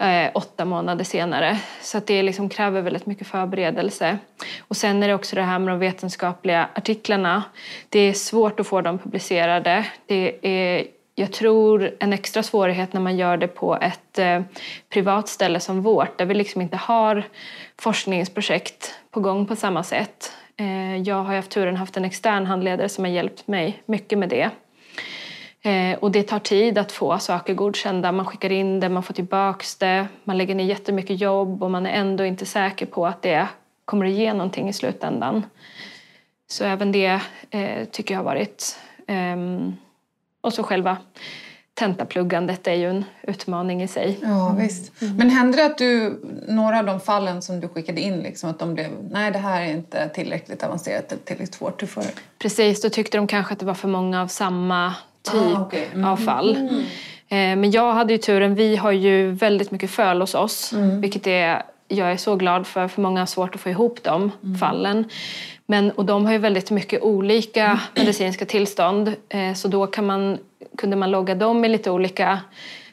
eh, 0.00 0.30
åtta 0.34 0.64
månader 0.64 1.04
senare. 1.04 1.58
Så 1.80 1.98
att 1.98 2.06
det 2.06 2.22
liksom 2.22 2.48
kräver 2.48 2.82
väldigt 2.82 3.06
mycket 3.06 3.26
förberedelse. 3.26 4.18
Och 4.60 4.76
sen 4.76 5.02
är 5.02 5.08
det 5.08 5.14
också 5.14 5.36
det 5.36 5.42
här 5.42 5.58
med 5.58 5.72
de 5.72 5.78
vetenskapliga 5.78 6.68
artiklarna. 6.74 7.42
Det 7.88 7.98
är 7.98 8.12
svårt 8.12 8.60
att 8.60 8.66
få 8.66 8.80
dem 8.80 8.98
publicerade. 8.98 9.86
Det 10.06 10.38
är 10.42 10.86
jag 11.16 11.32
tror 11.32 11.90
en 11.98 12.12
extra 12.12 12.42
svårighet 12.42 12.92
när 12.92 13.00
man 13.00 13.16
gör 13.16 13.36
det 13.36 13.48
på 13.48 13.76
ett 13.76 14.18
eh, 14.18 14.40
privat 14.88 15.28
ställe 15.28 15.60
som 15.60 15.82
vårt 15.82 16.18
där 16.18 16.26
vi 16.26 16.34
liksom 16.34 16.60
inte 16.60 16.76
har 16.76 17.22
forskningsprojekt 17.78 18.94
på 19.10 19.20
gång 19.20 19.46
på 19.46 19.56
samma 19.56 19.82
sätt. 19.82 20.32
Eh, 20.56 20.96
jag 20.96 21.22
har 21.22 21.34
haft 21.34 21.50
turen 21.50 21.76
haft 21.76 21.96
en 21.96 22.04
extern 22.04 22.46
handledare 22.46 22.88
som 22.88 23.04
har 23.04 23.10
hjälpt 23.10 23.48
mig 23.48 23.82
mycket 23.86 24.18
med 24.18 24.28
det. 24.28 24.50
Eh, 25.64 25.98
och 25.98 26.10
det 26.10 26.22
tar 26.22 26.38
tid 26.38 26.78
att 26.78 26.92
få 26.92 27.18
saker 27.18 27.54
godkända. 27.54 28.12
Man 28.12 28.26
skickar 28.26 28.52
in 28.52 28.80
det, 28.80 28.88
man 28.88 29.02
får 29.02 29.14
tillbaka 29.14 29.64
det, 29.78 30.06
man 30.24 30.38
lägger 30.38 30.54
ner 30.54 30.64
jättemycket 30.64 31.20
jobb 31.20 31.62
och 31.62 31.70
man 31.70 31.86
är 31.86 31.90
ändå 31.90 32.24
inte 32.24 32.46
säker 32.46 32.86
på 32.86 33.06
att 33.06 33.22
det 33.22 33.48
kommer 33.84 34.06
att 34.06 34.12
ge 34.12 34.32
någonting 34.32 34.68
i 34.68 34.72
slutändan. 34.72 35.46
Så 36.50 36.64
även 36.64 36.92
det 36.92 37.20
eh, 37.50 37.84
tycker 37.90 38.14
jag 38.14 38.18
har 38.18 38.24
varit... 38.24 38.78
Eh, 39.06 39.36
och 40.40 40.52
så 40.52 40.62
själva 40.62 40.96
tentapluggandet 41.74 42.66
är 42.66 42.74
ju 42.74 42.90
en 42.90 43.04
utmaning 43.22 43.82
i 43.82 43.88
sig. 43.88 44.18
Ja, 44.22 44.56
visst. 44.58 45.02
Mm. 45.02 45.16
Men 45.16 45.30
hände 45.30 45.56
det 45.56 45.66
att 45.66 45.78
du, 45.78 46.20
några 46.48 46.78
av 46.78 46.86
de 46.86 47.00
fallen 47.00 47.42
som 47.42 47.60
du 47.60 47.68
skickade 47.68 48.00
in, 48.00 48.18
liksom, 48.18 48.50
att 48.50 48.58
de 48.58 48.74
blev 48.74 48.90
nej 49.10 49.30
det 49.30 49.38
här 49.38 49.62
är 49.62 49.70
inte 49.70 50.08
tillräckligt 50.08 50.62
avancerat 50.62 51.12
eller 51.12 51.22
tillräckligt 51.22 51.54
svårt? 51.54 51.80
Precis, 52.38 52.82
då 52.82 52.88
tyckte 52.90 53.16
de 53.16 53.26
kanske 53.26 53.52
att 53.52 53.58
det 53.58 53.66
var 53.66 53.74
för 53.74 53.88
många 53.88 54.22
av 54.22 54.26
samma 54.26 54.94
typ 55.32 55.56
ah, 55.56 55.66
okay. 55.66 55.84
mm. 55.94 56.04
av 56.04 56.16
fall. 56.16 56.56
Mm. 56.56 56.84
Eh, 57.28 57.60
men 57.60 57.70
jag 57.70 57.92
hade 57.92 58.12
ju 58.12 58.18
turen, 58.18 58.54
vi 58.54 58.76
har 58.76 58.92
ju 58.92 59.30
väldigt 59.30 59.70
mycket 59.70 59.90
föl 59.90 60.20
hos 60.20 60.34
oss 60.34 60.72
mm. 60.72 61.00
vilket 61.00 61.26
är, 61.26 61.62
jag 61.88 62.12
är 62.12 62.16
så 62.16 62.36
glad 62.36 62.66
för, 62.66 62.88
för 62.88 63.02
många 63.02 63.20
har 63.20 63.26
svårt 63.26 63.54
att 63.54 63.60
få 63.60 63.70
ihop 63.70 64.02
de 64.02 64.32
mm. 64.42 64.58
fallen. 64.58 65.04
Men, 65.66 65.90
och 65.90 66.04
de 66.04 66.24
har 66.24 66.32
ju 66.32 66.38
väldigt 66.38 66.70
mycket 66.70 67.02
olika 67.02 67.64
mm. 67.64 67.78
medicinska 67.94 68.44
tillstånd 68.44 69.14
eh, 69.28 69.54
så 69.54 69.68
då 69.68 69.86
kan 69.86 70.06
man, 70.06 70.38
kunde 70.78 70.96
man 70.96 71.10
logga 71.10 71.34
dem 71.34 71.64
i 71.64 71.68
lite 71.68 71.90
olika 71.90 72.40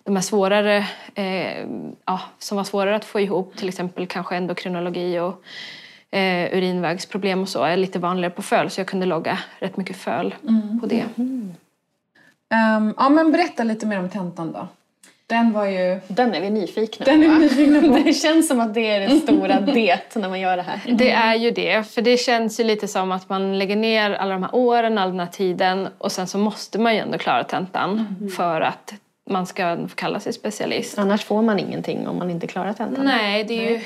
de 0.03 0.15
här 0.15 0.23
svårare, 0.23 0.85
eh, 1.15 1.67
ja, 2.05 2.21
som 2.39 2.57
var 2.57 2.63
svårare 2.63 2.95
att 2.95 3.05
få 3.05 3.19
ihop, 3.19 3.57
till 3.57 3.67
exempel 3.67 4.07
kanske 4.07 4.35
endokrinologi 4.35 5.19
och 5.19 5.43
eh, 6.17 6.57
urinvägsproblem 6.57 7.41
och 7.41 7.49
så, 7.49 7.63
är 7.63 7.77
lite 7.77 7.99
vanligare 7.99 8.33
på 8.33 8.41
föl 8.41 8.69
så 8.69 8.79
jag 8.79 8.87
kunde 8.87 9.05
logga 9.05 9.39
rätt 9.59 9.77
mycket 9.77 9.97
föl 9.97 10.35
mm. 10.47 10.79
på 10.79 10.85
det. 10.85 11.05
Mm. 11.17 11.53
Um, 12.51 12.93
ja, 12.97 13.09
men 13.09 13.31
berätta 13.31 13.63
lite 13.63 13.85
mer 13.85 13.99
om 13.99 14.09
tentan 14.09 14.51
då. 14.51 14.67
Den 15.31 15.51
var 15.51 15.65
ju... 15.65 15.99
Den 16.07 16.35
är 16.35 16.41
vi 16.41 16.49
nyfikna 16.49 17.05
Den 17.05 17.21
på. 17.21 17.27
Är 17.27 17.39
nyfikna 17.39 17.81
på. 17.81 17.87
det 18.05 18.13
känns 18.13 18.47
som 18.47 18.59
att 18.59 18.73
det 18.73 18.89
är 18.89 18.99
det 18.99 19.19
stora 19.19 19.59
det 19.59 20.15
när 20.15 20.29
man 20.29 20.39
gör 20.39 20.57
det 20.57 20.63
här. 20.63 20.81
Det 20.87 21.11
är 21.11 21.35
ju 21.35 21.51
det, 21.51 21.91
för 21.91 22.01
det 22.01 22.17
känns 22.17 22.59
ju 22.59 22.63
lite 22.63 22.87
som 22.87 23.11
att 23.11 23.29
man 23.29 23.59
lägger 23.59 23.75
ner 23.75 24.11
alla 24.11 24.33
de 24.33 24.43
här 24.43 24.55
åren, 24.55 24.97
all 24.97 25.09
den 25.09 25.19
här 25.19 25.27
tiden 25.27 25.87
och 25.97 26.11
sen 26.11 26.27
så 26.27 26.37
måste 26.37 26.79
man 26.79 26.93
ju 26.93 26.99
ändå 26.99 27.17
klara 27.17 27.43
tentan 27.43 28.15
mm. 28.19 28.31
för 28.31 28.61
att 28.61 28.93
man 29.29 29.45
ska 29.45 29.77
få 29.87 29.95
kalla 29.95 30.19
sig 30.19 30.33
specialist. 30.33 30.97
Annars 30.97 31.23
får 31.23 31.41
man 31.41 31.59
ingenting 31.59 32.07
om 32.07 32.17
man 32.17 32.29
inte 32.29 32.47
klarar 32.47 32.73
tentan. 32.73 33.05
Nej, 33.05 33.43
det 33.43 33.67
är 33.67 33.71
ju... 33.71 33.81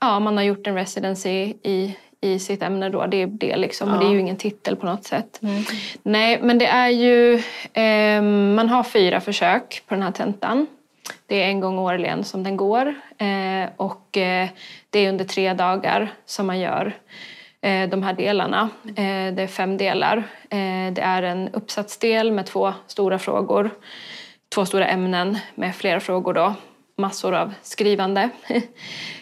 Ja, 0.00 0.20
man 0.20 0.36
har 0.36 0.44
gjort 0.44 0.66
en 0.66 0.74
residency 0.74 1.54
i 1.62 1.96
i 2.20 2.38
sitt 2.38 2.62
ämne 2.62 2.88
då. 2.88 3.06
Det 3.06 3.22
är 3.22 3.26
det 3.26 3.56
liksom. 3.56 3.88
Ja. 3.88 3.94
Och 3.94 4.00
det 4.00 4.06
är 4.06 4.12
ju 4.12 4.20
ingen 4.20 4.36
titel 4.36 4.76
på 4.76 4.86
något 4.86 5.04
sätt. 5.04 5.38
Mm. 5.42 5.62
Nej, 6.02 6.38
men 6.42 6.58
det 6.58 6.66
är 6.66 6.88
ju... 6.88 7.34
Eh, 7.72 8.22
man 8.54 8.68
har 8.68 8.82
fyra 8.82 9.20
försök 9.20 9.82
på 9.86 9.94
den 9.94 10.02
här 10.02 10.12
tentan. 10.12 10.66
Det 11.26 11.42
är 11.42 11.48
en 11.48 11.60
gång 11.60 11.78
årligen 11.78 12.24
som 12.24 12.42
den 12.42 12.56
går. 12.56 12.94
Eh, 13.18 13.68
och 13.76 14.16
eh, 14.16 14.48
det 14.90 14.98
är 14.98 15.08
under 15.08 15.24
tre 15.24 15.54
dagar 15.54 16.12
som 16.26 16.46
man 16.46 16.60
gör 16.60 16.92
eh, 17.60 17.88
de 17.88 18.02
här 18.02 18.12
delarna. 18.12 18.68
Eh, 18.84 19.34
det 19.34 19.42
är 19.42 19.46
fem 19.46 19.76
delar. 19.76 20.16
Eh, 20.50 20.92
det 20.92 21.00
är 21.02 21.22
en 21.22 21.48
uppsatsdel 21.48 22.32
med 22.32 22.46
två 22.46 22.72
stora 22.86 23.18
frågor. 23.18 23.70
Två 24.54 24.66
stora 24.66 24.86
ämnen 24.86 25.38
med 25.54 25.76
flera 25.76 26.00
frågor 26.00 26.34
då. 26.34 26.54
Massor 26.96 27.34
av 27.34 27.54
skrivande. 27.62 28.30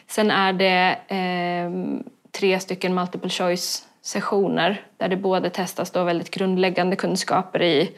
Sen 0.06 0.30
är 0.30 0.52
det 0.52 0.96
ehm, 1.08 2.02
tre 2.38 2.61
stycken 2.61 2.95
multiple 2.95 3.31
choice 3.31 3.85
sessioner 4.03 4.83
där 4.97 5.09
det 5.09 5.17
både 5.17 5.50
testas 5.50 5.91
då 5.91 6.05
väldigt 6.05 6.31
grundläggande 6.31 6.97
kunskaper 6.97 7.62
i 7.62 7.91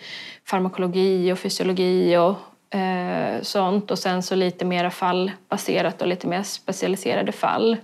farmakologi 0.44 1.32
och 1.32 1.38
fysiologi 1.38 2.16
och 2.16 2.76
eh, 2.78 3.42
sånt 3.42 3.90
och 3.90 3.98
sen 3.98 4.22
så 4.22 4.34
lite 4.34 4.64
mera 4.64 4.90
fallbaserat 4.90 6.02
och 6.02 6.08
lite 6.08 6.26
mer 6.26 6.42
specialiserade 6.42 7.32
fall. 7.32 7.76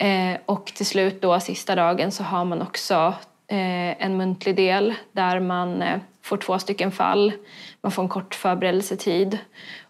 Eh, 0.00 0.36
och 0.46 0.66
till 0.66 0.86
slut 0.86 1.22
då 1.22 1.40
sista 1.40 1.74
dagen 1.74 2.12
så 2.12 2.22
har 2.22 2.44
man 2.44 2.62
också 2.62 3.14
eh, 3.48 4.04
en 4.04 4.16
muntlig 4.16 4.56
del 4.56 4.94
där 5.12 5.40
man 5.40 5.82
eh, 5.82 5.98
får 6.22 6.36
två 6.36 6.58
stycken 6.58 6.92
fall, 6.92 7.32
man 7.80 7.92
får 7.92 8.02
en 8.02 8.08
kort 8.08 8.34
förberedelsetid 8.34 9.38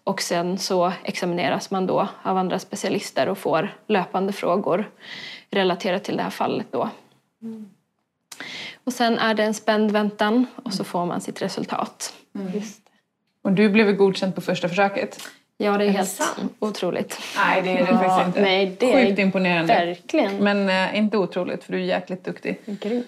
och 0.03 0.21
sen 0.21 0.57
så 0.57 0.93
examineras 1.03 1.71
man 1.71 1.87
då 1.87 2.07
av 2.23 2.37
andra 2.37 2.59
specialister 2.59 3.29
och 3.29 3.37
får 3.37 3.75
löpande 3.87 4.33
frågor 4.33 4.89
relaterat 5.51 6.03
till 6.03 6.17
det 6.17 6.23
här 6.23 6.29
fallet 6.29 6.67
då. 6.71 6.89
Mm. 7.41 7.69
Och 8.83 8.93
sen 8.93 9.17
är 9.17 9.33
det 9.33 9.43
en 9.43 9.53
spänd 9.53 9.91
väntan 9.91 10.45
och 10.55 10.73
så 10.73 10.83
får 10.83 11.05
man 11.05 11.21
sitt 11.21 11.41
resultat. 11.41 12.13
Mm. 12.35 12.61
Och 13.41 13.51
du 13.51 13.69
blev 13.69 13.95
godkänd 13.95 14.35
på 14.35 14.41
första 14.41 14.69
försöket? 14.69 15.19
Ja, 15.57 15.77
det 15.77 15.83
är, 15.83 15.87
är 15.87 15.91
helt 15.91 16.09
sant? 16.09 16.53
otroligt. 16.59 17.19
Nej, 17.35 17.61
det 17.61 17.69
är 17.69 17.85
det 17.85 17.91
ja, 17.91 17.97
faktiskt 17.97 18.27
inte. 18.27 18.41
Nej, 18.41 18.75
det 18.79 18.93
Sjukt 18.93 19.19
är 19.19 19.23
imponerande. 19.23 19.73
Verkligen. 19.73 20.37
Men 20.37 20.69
eh, 20.69 20.97
inte 20.97 21.17
otroligt, 21.17 21.63
för 21.63 21.73
du 21.73 21.79
är 21.79 21.85
jäkligt 21.85 22.23
duktig. 22.23 22.59
Grymt. 22.65 23.07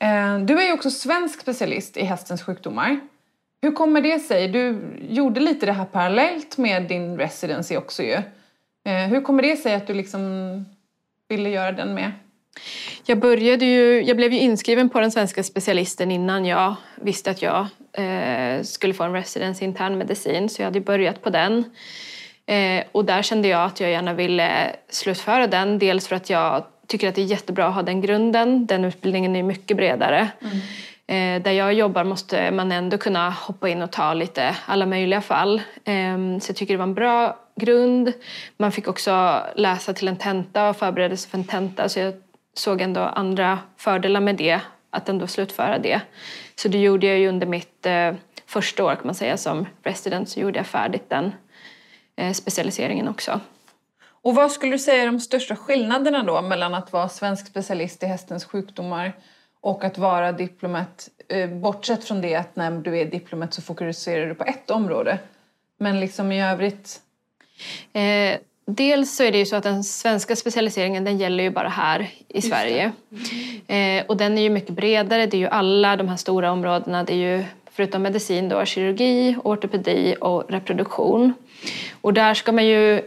Eh, 0.00 0.38
du 0.38 0.60
är 0.60 0.66
ju 0.66 0.72
också 0.72 0.90
svensk 0.90 1.40
specialist 1.40 1.96
i 1.96 2.04
hästens 2.04 2.42
sjukdomar. 2.42 3.00
Hur 3.62 3.72
kommer 3.72 4.00
det 4.00 4.18
sig? 4.18 4.48
Du 4.48 4.80
gjorde 5.08 5.40
lite 5.40 5.66
det 5.66 5.72
här 5.72 5.84
parallellt 5.84 6.58
med 6.58 6.82
din 6.82 7.18
residency 7.18 7.76
också 7.76 8.02
ju. 8.02 8.16
Eh, 8.84 9.06
hur 9.08 9.20
kommer 9.20 9.42
det 9.42 9.56
sig 9.56 9.74
att 9.74 9.86
du 9.86 9.94
liksom 9.94 10.64
ville 11.28 11.50
göra 11.50 11.72
den 11.72 11.94
med? 11.94 12.12
Jag, 13.06 13.18
började 13.18 13.64
ju, 13.64 14.02
jag 14.02 14.16
blev 14.16 14.32
ju 14.32 14.38
inskriven 14.38 14.88
på 14.88 15.00
den 15.00 15.10
svenska 15.10 15.42
specialisten 15.42 16.10
innan 16.10 16.44
jag 16.44 16.74
visste 17.00 17.30
att 17.30 17.42
jag 17.42 17.66
eh, 17.92 18.62
skulle 18.62 18.94
få 18.94 19.04
en 19.04 19.12
residence 19.12 19.64
i 19.64 19.68
internmedicin 19.68 20.48
så 20.48 20.62
jag 20.62 20.66
hade 20.66 20.80
börjat 20.80 21.22
på 21.22 21.30
den. 21.30 21.64
Eh, 22.46 22.84
och 22.92 23.04
där 23.04 23.22
kände 23.22 23.48
jag 23.48 23.64
att 23.64 23.80
jag 23.80 23.90
gärna 23.90 24.14
ville 24.14 24.76
slutföra 24.88 25.46
den. 25.46 25.78
Dels 25.78 26.08
för 26.08 26.16
att 26.16 26.30
jag 26.30 26.64
tycker 26.86 27.08
att 27.08 27.14
det 27.14 27.22
är 27.22 27.26
jättebra 27.26 27.66
att 27.66 27.74
ha 27.74 27.82
den 27.82 28.00
grunden. 28.00 28.66
Den 28.66 28.84
utbildningen 28.84 29.36
är 29.36 29.42
mycket 29.42 29.76
bredare. 29.76 30.28
Mm. 30.42 30.58
Eh, 31.08 31.42
där 31.42 31.52
jag 31.52 31.74
jobbar 31.74 32.04
måste 32.04 32.50
man 32.50 32.72
ändå 32.72 32.98
kunna 32.98 33.30
hoppa 33.30 33.68
in 33.68 33.82
och 33.82 33.92
ta 33.92 34.14
lite 34.14 34.56
alla 34.66 34.86
möjliga 34.86 35.20
fall. 35.20 35.62
Eh, 35.84 36.38
så 36.40 36.50
jag 36.50 36.56
tycker 36.56 36.74
det 36.74 36.78
var 36.78 36.84
en 36.84 36.94
bra 36.94 37.38
grund. 37.56 38.12
Man 38.56 38.72
fick 38.72 38.88
också 38.88 39.42
läsa 39.54 39.94
till 39.94 40.08
en 40.08 40.16
tenta 40.16 40.68
och 40.68 40.76
förbereda 40.76 41.16
sig 41.16 41.30
för 41.30 41.38
en 41.38 41.44
tenta 41.44 41.88
så 41.88 42.00
jag 42.00 42.14
såg 42.54 42.80
ändå 42.80 43.00
andra 43.00 43.58
fördelar 43.76 44.20
med 44.20 44.36
det, 44.36 44.60
att 44.90 45.08
ändå 45.08 45.26
slutföra 45.26 45.78
det. 45.78 46.00
Så 46.56 46.68
det 46.68 46.78
gjorde 46.78 47.06
jag 47.06 47.18
ju 47.18 47.28
under 47.28 47.46
mitt 47.46 47.86
eh, 47.86 48.14
första 48.46 48.84
år 48.84 48.94
kan 48.94 49.06
man 49.06 49.14
säga 49.14 49.36
som 49.36 49.66
resident 49.82 50.28
så 50.28 50.40
gjorde 50.40 50.58
jag 50.58 50.66
färdigt 50.66 51.10
den 51.10 51.32
eh, 52.16 52.32
specialiseringen 52.32 53.08
också. 53.08 53.40
Och 54.22 54.34
vad 54.34 54.52
skulle 54.52 54.72
du 54.72 54.78
säga 54.78 55.02
är 55.02 55.06
de 55.06 55.20
största 55.20 55.56
skillnaderna 55.56 56.22
då 56.22 56.42
mellan 56.42 56.74
att 56.74 56.92
vara 56.92 57.08
svensk 57.08 57.46
specialist 57.46 58.02
i 58.02 58.06
hästens 58.06 58.44
sjukdomar 58.44 59.12
och 59.60 59.84
att 59.84 59.98
vara 59.98 60.32
diplomat? 60.32 61.08
Eh, 61.28 61.48
bortsett 61.48 62.04
från 62.04 62.20
det 62.20 62.34
att 62.34 62.56
när 62.56 62.70
du 62.70 62.98
är 62.98 63.04
diplomat 63.04 63.54
så 63.54 63.62
fokuserar 63.62 64.26
du 64.26 64.34
på 64.34 64.44
ett 64.44 64.70
område. 64.70 65.18
Men 65.78 66.00
liksom 66.00 66.32
i 66.32 66.42
övrigt? 66.42 67.00
Eh, 67.92 68.38
dels 68.66 69.16
så 69.16 69.24
är 69.24 69.32
det 69.32 69.38
ju 69.38 69.46
så 69.46 69.56
att 69.56 69.62
den 69.62 69.84
svenska 69.84 70.36
specialiseringen 70.36 71.04
den 71.04 71.18
gäller 71.18 71.44
ju 71.44 71.50
bara 71.50 71.68
här 71.68 72.10
i 72.28 72.42
Sverige. 72.42 72.92
Eh, 73.66 74.06
och 74.06 74.16
den 74.16 74.38
är 74.38 74.42
ju 74.42 74.50
mycket 74.50 74.74
bredare. 74.74 75.26
Det 75.26 75.36
är 75.36 75.38
ju 75.38 75.48
alla 75.48 75.96
de 75.96 76.08
här 76.08 76.16
stora 76.16 76.52
områdena. 76.52 77.04
Det 77.04 77.12
är 77.12 77.38
ju 77.38 77.44
förutom 77.70 78.02
medicin 78.02 78.48
då 78.48 78.64
kirurgi, 78.64 79.36
ortopedi 79.44 80.16
och 80.20 80.50
reproduktion. 80.50 81.34
Och 82.00 82.14
där 82.14 82.34
ska 82.34 82.52
man 82.52 82.66
ju 82.66 83.02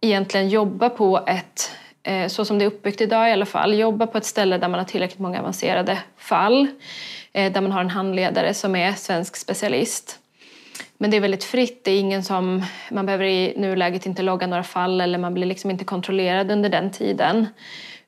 egentligen 0.00 0.48
jobba 0.48 0.90
på 0.90 1.24
ett, 1.26 1.70
Eh, 2.06 2.28
så 2.28 2.44
som 2.44 2.58
det 2.58 2.64
är 2.64 2.66
uppbyggt 2.66 3.00
idag 3.00 3.28
i 3.28 3.32
alla 3.32 3.46
fall, 3.46 3.78
jobba 3.78 4.06
på 4.06 4.18
ett 4.18 4.24
ställe 4.24 4.58
där 4.58 4.68
man 4.68 4.78
har 4.78 4.84
tillräckligt 4.84 5.18
många 5.18 5.40
avancerade 5.40 5.98
fall, 6.16 6.66
eh, 7.32 7.52
där 7.52 7.60
man 7.60 7.72
har 7.72 7.80
en 7.80 7.90
handledare 7.90 8.54
som 8.54 8.76
är 8.76 8.92
svensk 8.92 9.36
specialist. 9.36 10.18
Men 10.98 11.10
det 11.10 11.16
är 11.16 11.20
väldigt 11.20 11.44
fritt, 11.44 11.84
det 11.84 11.90
är 11.90 12.00
ingen 12.00 12.22
som, 12.22 12.62
man 12.90 13.06
behöver 13.06 13.24
i 13.24 13.54
nuläget 13.56 14.06
inte 14.06 14.22
logga 14.22 14.46
några 14.46 14.62
fall 14.62 15.00
eller 15.00 15.18
man 15.18 15.34
blir 15.34 15.46
liksom 15.46 15.70
inte 15.70 15.84
kontrollerad 15.84 16.50
under 16.50 16.68
den 16.68 16.90
tiden. 16.90 17.46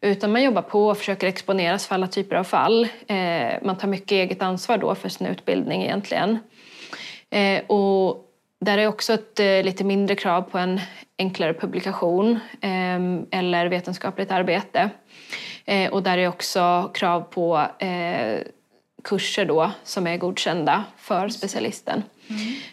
Utan 0.00 0.32
man 0.32 0.42
jobbar 0.42 0.62
på 0.62 0.88
och 0.88 0.98
försöker 0.98 1.26
exponeras 1.26 1.86
för 1.86 1.94
alla 1.94 2.06
typer 2.06 2.36
av 2.36 2.44
fall. 2.44 2.88
Eh, 3.06 3.52
man 3.62 3.78
tar 3.78 3.88
mycket 3.88 4.12
eget 4.12 4.42
ansvar 4.42 4.78
då 4.78 4.94
för 4.94 5.08
sin 5.08 5.26
utbildning 5.26 5.82
egentligen. 5.82 6.38
och 7.66 8.27
där 8.60 8.78
är 8.78 8.86
också 8.86 9.12
ett 9.12 9.40
eh, 9.40 9.62
lite 9.62 9.84
mindre 9.84 10.16
krav 10.16 10.42
på 10.42 10.58
en 10.58 10.80
enklare 11.18 11.54
publikation 11.54 12.30
eh, 12.60 13.38
eller 13.38 13.66
vetenskapligt 13.66 14.30
arbete. 14.30 14.90
Eh, 15.64 15.90
och 15.90 16.02
där 16.02 16.18
är 16.18 16.28
också 16.28 16.90
krav 16.94 17.20
på 17.20 17.66
eh, 17.78 18.38
kurser 19.04 19.44
då 19.44 19.70
som 19.82 20.06
är 20.06 20.16
godkända 20.16 20.84
för 20.96 21.28
specialisten. 21.28 22.02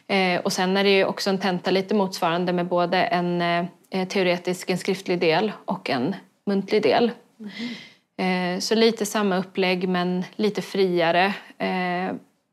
Mm. 0.07 0.41
och 0.43 0.53
sen 0.53 0.77
är 0.77 0.83
det 0.83 0.89
ju 0.89 1.05
också 1.05 1.29
en 1.29 1.37
tenta 1.37 1.71
lite 1.71 1.95
motsvarande 1.95 2.53
med 2.53 2.67
både 2.67 3.03
en 3.03 3.67
teoretisk, 4.07 4.69
en 4.69 4.77
skriftlig 4.77 5.19
del 5.19 5.51
och 5.65 5.89
en 5.89 6.15
muntlig 6.45 6.83
del. 6.83 7.11
Mm. 8.17 8.61
så 8.61 8.75
lite 8.75 9.05
samma 9.05 9.37
upplägg 9.37 9.89
men 9.89 10.23
lite 10.35 10.61
friare 10.61 11.33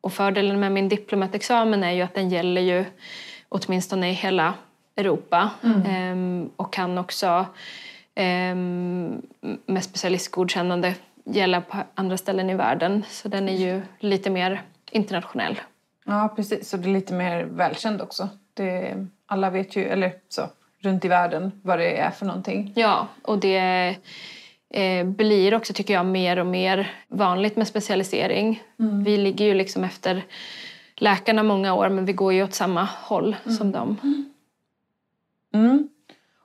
och 0.03 0.13
fördelen 0.13 0.61
med 0.61 0.73
min 0.73 0.89
diplomatexamen 0.89 1.85
är 1.85 1.93
ju 1.93 2.03
att 2.03 2.15
den 2.15 2.29
gäller 2.29 2.61
ju 2.61 2.85
åtminstone 3.49 4.11
i 4.11 4.13
hela 4.13 4.55
Europa 4.97 5.51
mm. 5.63 5.83
Ehm, 5.87 6.51
och 6.57 6.73
kan 6.73 6.99
också 6.99 7.47
ehm, 8.15 9.23
med 9.67 9.85
specialistgodkännande 9.85 10.95
gälla 11.25 11.61
på 11.61 11.77
andra 11.95 12.17
ställen 12.17 12.51
i 12.51 12.55
världen. 12.55 13.05
Så 13.09 13.29
den 13.29 13.49
är 13.49 13.57
ju 13.57 13.83
lite 13.99 14.31
mer 14.31 14.63
internationell. 14.91 15.61
Ja, 16.05 16.33
precis. 16.37 16.69
Så 16.69 16.77
det 16.77 16.89
är 16.89 16.93
lite 16.93 17.15
mer 17.15 17.45
välkänd 17.45 18.03
också. 18.03 18.29
Det, 18.55 18.95
alla 19.27 19.51
vet 19.51 19.77
ju, 19.77 19.85
eller 19.85 20.13
så, 20.29 20.43
runt 20.79 21.05
i 21.05 21.09
världen 21.09 21.53
vad 21.63 21.79
det 21.79 22.01
är 22.01 22.11
för 22.11 22.27
någonting. 22.27 22.73
Ja, 22.77 23.09
och 23.23 23.39
det 23.39 23.97
eh, 24.73 25.07
blir 25.07 25.55
också, 25.55 25.73
tycker 25.73 25.95
jag, 25.95 26.07
mer 26.07 26.39
och 26.39 26.47
mer 26.47 26.93
vanligt 27.09 27.57
med 27.57 27.69
specialisering. 27.69 28.63
Mm. 28.79 29.05
Vi 29.05 29.17
ligger 29.17 29.45
ju 29.45 29.55
liksom 29.55 29.85
efter 29.85 30.25
läkarna 30.97 31.43
många 31.43 31.75
år 31.75 31.89
men 31.89 32.05
vi 32.05 32.13
går 32.13 32.33
ju 32.33 32.45
åt 32.45 32.55
samma 32.55 32.85
håll 32.85 33.37
mm. 33.45 33.57
som 33.57 33.73
dem. 33.73 33.97
Mm. 35.55 35.89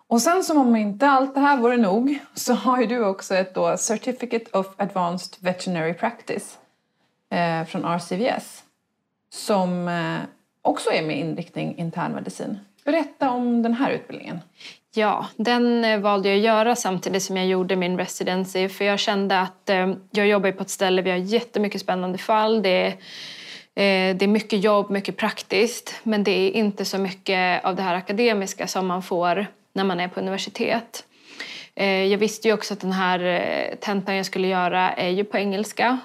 Och 0.07 0.21
sen 0.21 0.43
som 0.43 0.57
om 0.57 0.75
inte 0.75 1.07
allt 1.07 1.33
det 1.33 1.39
här 1.39 1.57
vore 1.57 1.77
nog 1.77 2.19
så 2.33 2.53
har 2.53 2.81
ju 2.81 2.85
du 2.85 3.05
också 3.05 3.35
ett 3.35 3.55
då 3.55 3.77
Certificate 3.77 4.57
of 4.57 4.67
Advanced 4.77 5.37
Veterinary 5.39 5.93
Practice 5.93 6.57
eh, 7.29 7.65
från 7.65 7.85
RCVS 7.85 8.63
som 9.29 9.87
eh, 9.87 10.17
också 10.61 10.89
är 10.89 11.03
med 11.03 11.19
inriktning 11.19 11.77
internmedicin. 11.77 12.59
Berätta 12.85 13.29
om 13.29 13.63
den 13.63 13.73
här 13.73 13.91
utbildningen. 13.91 14.39
Ja, 14.95 15.27
den 15.35 15.85
eh, 15.85 15.99
valde 15.99 16.29
jag 16.29 16.37
att 16.37 16.43
göra 16.43 16.75
samtidigt 16.75 17.23
som 17.23 17.37
jag 17.37 17.47
gjorde 17.47 17.75
min 17.75 17.97
residency 17.97 18.69
för 18.69 18.85
jag 18.85 18.99
kände 18.99 19.39
att 19.39 19.69
eh, 19.69 19.93
jag 20.11 20.27
jobbar 20.27 20.51
på 20.51 20.63
ett 20.63 20.69
ställe, 20.69 21.01
vi 21.01 21.09
har 21.09 21.17
jättemycket 21.17 21.81
spännande 21.81 22.17
fall. 22.17 22.61
Det 22.61 22.69
är, 22.69 22.87
eh, 22.89 24.15
det 24.15 24.25
är 24.25 24.27
mycket 24.27 24.63
jobb, 24.63 24.89
mycket 24.89 25.17
praktiskt 25.17 25.99
men 26.03 26.23
det 26.23 26.31
är 26.31 26.51
inte 26.51 26.85
så 26.85 26.97
mycket 26.97 27.65
av 27.65 27.75
det 27.75 27.81
här 27.81 27.95
akademiska 27.95 28.67
som 28.67 28.87
man 28.87 29.03
får 29.03 29.47
när 29.73 29.83
man 29.83 29.99
är 29.99 30.07
på 30.07 30.19
universitet. 30.19 31.03
Eh, 31.75 32.03
jag 32.03 32.17
visste 32.17 32.47
ju 32.47 32.53
också 32.53 32.73
att 32.73 32.79
den 32.79 32.91
här 32.91 33.19
eh, 33.19 33.75
tentan 33.75 34.15
jag 34.15 34.25
skulle 34.25 34.47
göra 34.47 34.93
är 34.93 35.09
ju 35.09 35.23
på 35.23 35.37
engelska 35.37 35.97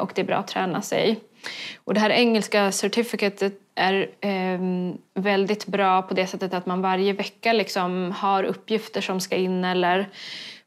och 0.00 0.12
det 0.14 0.20
är 0.20 0.24
bra 0.24 0.36
att 0.36 0.48
träna 0.48 0.82
sig. 0.82 1.20
Och 1.84 1.94
det 1.94 2.00
här 2.00 2.10
engelska 2.10 2.72
certificatet 2.72 3.60
är 3.80 4.08
eh, 4.20 4.60
väldigt 5.14 5.66
bra 5.66 6.02
på 6.02 6.14
det 6.14 6.26
sättet 6.26 6.54
att 6.54 6.66
man 6.66 6.82
varje 6.82 7.12
vecka 7.12 7.52
liksom 7.52 8.14
har 8.16 8.44
uppgifter 8.44 9.00
som 9.00 9.20
ska 9.20 9.36
in 9.36 9.64
eller 9.64 10.08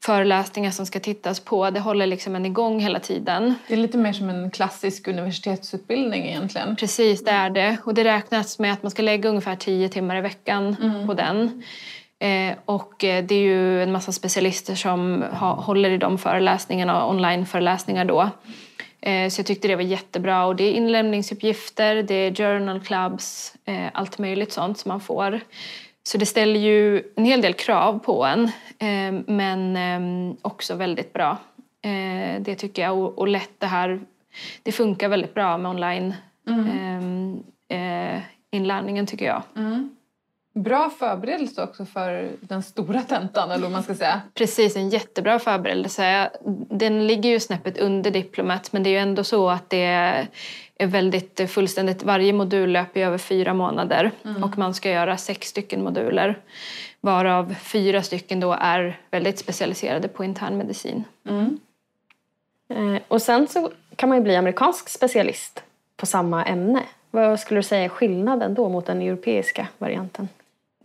föreläsningar 0.06 0.71
som 0.71 0.86
ska 0.86 0.99
tittas 0.99 1.39
på. 1.39 1.69
Det 1.69 1.80
håller 1.80 2.08
liksom 2.08 2.36
en 2.36 2.45
igång 2.45 2.80
hela 2.80 2.99
tiden. 2.99 3.56
Det 3.67 3.73
är 3.73 3.78
lite 3.78 3.97
mer 3.97 4.13
som 4.13 4.30
en 4.30 4.52
klassisk 4.52 5.08
universitetsutbildning 5.08 6.26
egentligen. 6.26 6.76
Precis, 6.76 7.23
det 7.23 7.32
är 7.32 7.49
det. 7.49 7.78
Och 7.84 7.93
det 7.93 8.04
räknas 8.04 8.60
med 8.60 8.73
att 8.73 8.84
man 8.84 8.91
ska 8.91 9.02
lägga 9.02 9.30
ungefär 9.30 9.56
tio 9.56 9.89
timmar 9.89 10.17
i 10.17 10.21
veckan 10.21 10.76
mm. 10.82 11.08
på 11.08 11.13
den. 11.13 11.63
Eh, 12.19 12.56
och 12.65 13.04
eh, 13.04 13.23
det 13.23 13.36
är 13.36 13.39
ju 13.39 13.84
en 13.84 13.91
massa 13.91 14.12
specialister 14.12 14.76
som 14.76 15.23
ha, 15.32 15.54
håller 15.54 15.89
i 15.89 15.97
de 15.97 16.17
föreläsningarna, 16.17 17.08
onlineföreläsningar 17.08 18.06
då. 18.06 18.30
Eh, 19.06 19.30
så 19.30 19.39
jag 19.39 19.46
tyckte 19.46 19.68
det 19.68 19.76
var 19.76 19.84
jättebra. 19.84 20.46
Och 20.46 20.56
det 20.56 20.63
är 20.63 20.72
inlämningsuppgifter, 20.72 22.04
det 22.04 22.16
är 22.16 22.36
journal 22.36 22.80
clubs, 22.80 23.56
eh, 23.66 23.88
allt 23.94 24.20
möjligt 24.20 24.52
sånt 24.52 24.78
som 24.78 24.89
man 24.89 25.02
får. 25.02 25.39
Så 26.04 26.18
det 26.18 26.26
ställer 26.26 26.60
ju 26.60 27.04
en 27.16 27.26
hel 27.26 27.42
del 27.42 27.54
krav 27.54 28.00
på 28.00 28.26
en, 28.26 28.44
eh, 28.80 29.22
men 29.28 30.38
också 30.42 30.76
väldigt 30.76 31.13
bra. 31.13 31.38
Det 32.39 32.56
tycker 32.56 32.82
jag. 32.82 33.20
Och 33.20 33.28
lätt 33.28 33.60
det 33.60 33.68
här, 33.68 34.00
det 34.63 34.72
funkar 34.72 35.10
väldigt 35.10 35.34
bra 35.34 35.58
med 35.58 35.72
online 35.72 36.13
mm. 36.48 37.44
Inlärningen 38.52 39.06
tycker 39.06 39.26
jag. 39.26 39.44
Mm. 39.56 39.96
Bra 40.54 40.89
förberedelse 40.89 41.63
också 41.63 41.86
för 41.86 42.30
den 42.39 42.63
stora 42.63 43.02
tentan, 43.02 43.52
eller 43.52 43.63
vad 43.63 43.72
man 43.72 43.84
ska 43.84 43.96
säga. 43.96 44.22
Precis, 44.34 44.76
en 44.76 44.89
jättebra 44.89 45.39
förberedelse. 45.39 46.30
Den 46.70 47.08
ligger 47.08 47.30
ju 47.30 47.39
snäppet 47.39 47.78
under 47.78 48.12
diplomat, 48.12 48.74
men 48.74 48.84
det 48.84 48.89
är 48.89 48.92
ju 48.92 48.98
ändå 48.98 49.24
så 49.24 49.50
att 49.50 49.70
det 49.70 49.84
är 50.78 50.88
väldigt 50.88 51.52
fullständigt. 51.52 52.04
Varje 52.04 52.34
modul 52.34 52.72
löper 52.72 53.00
över 53.00 53.18
fyra 53.18 53.54
månader 53.54 54.12
mm. 54.26 54.44
och 54.44 54.58
man 54.58 54.74
ska 54.74 54.89
göra 54.89 55.18
sex 55.18 55.48
stycken 55.48 55.84
moduler 55.84 56.39
varav 57.02 57.54
fyra 57.54 58.04
stycken 58.04 58.39
då 58.39 58.58
är 58.60 59.00
väldigt 59.12 59.39
specialiserade 59.39 60.08
på 60.08 60.24
internmedicin. 60.24 61.04
Mm. 61.30 61.60
Eh, 62.70 63.02
och 63.08 63.22
sen 63.22 63.48
så 63.48 63.72
kan 63.96 64.10
man 64.10 64.18
ju 64.18 64.24
bli 64.24 64.36
amerikansk 64.36 64.89
specialist 64.89 65.63
på 65.98 66.06
samma 66.06 66.46
ämne. 66.46 66.84
Vad 67.12 67.39
skulle 67.39 67.60
du 67.60 67.63
säga 67.63 67.84
är 67.84 67.89
skillnaden 67.89 68.54
då 68.54 68.70
mot 68.70 68.86
den 68.86 69.02
europeiska 69.02 69.68
varianten? 69.78 70.30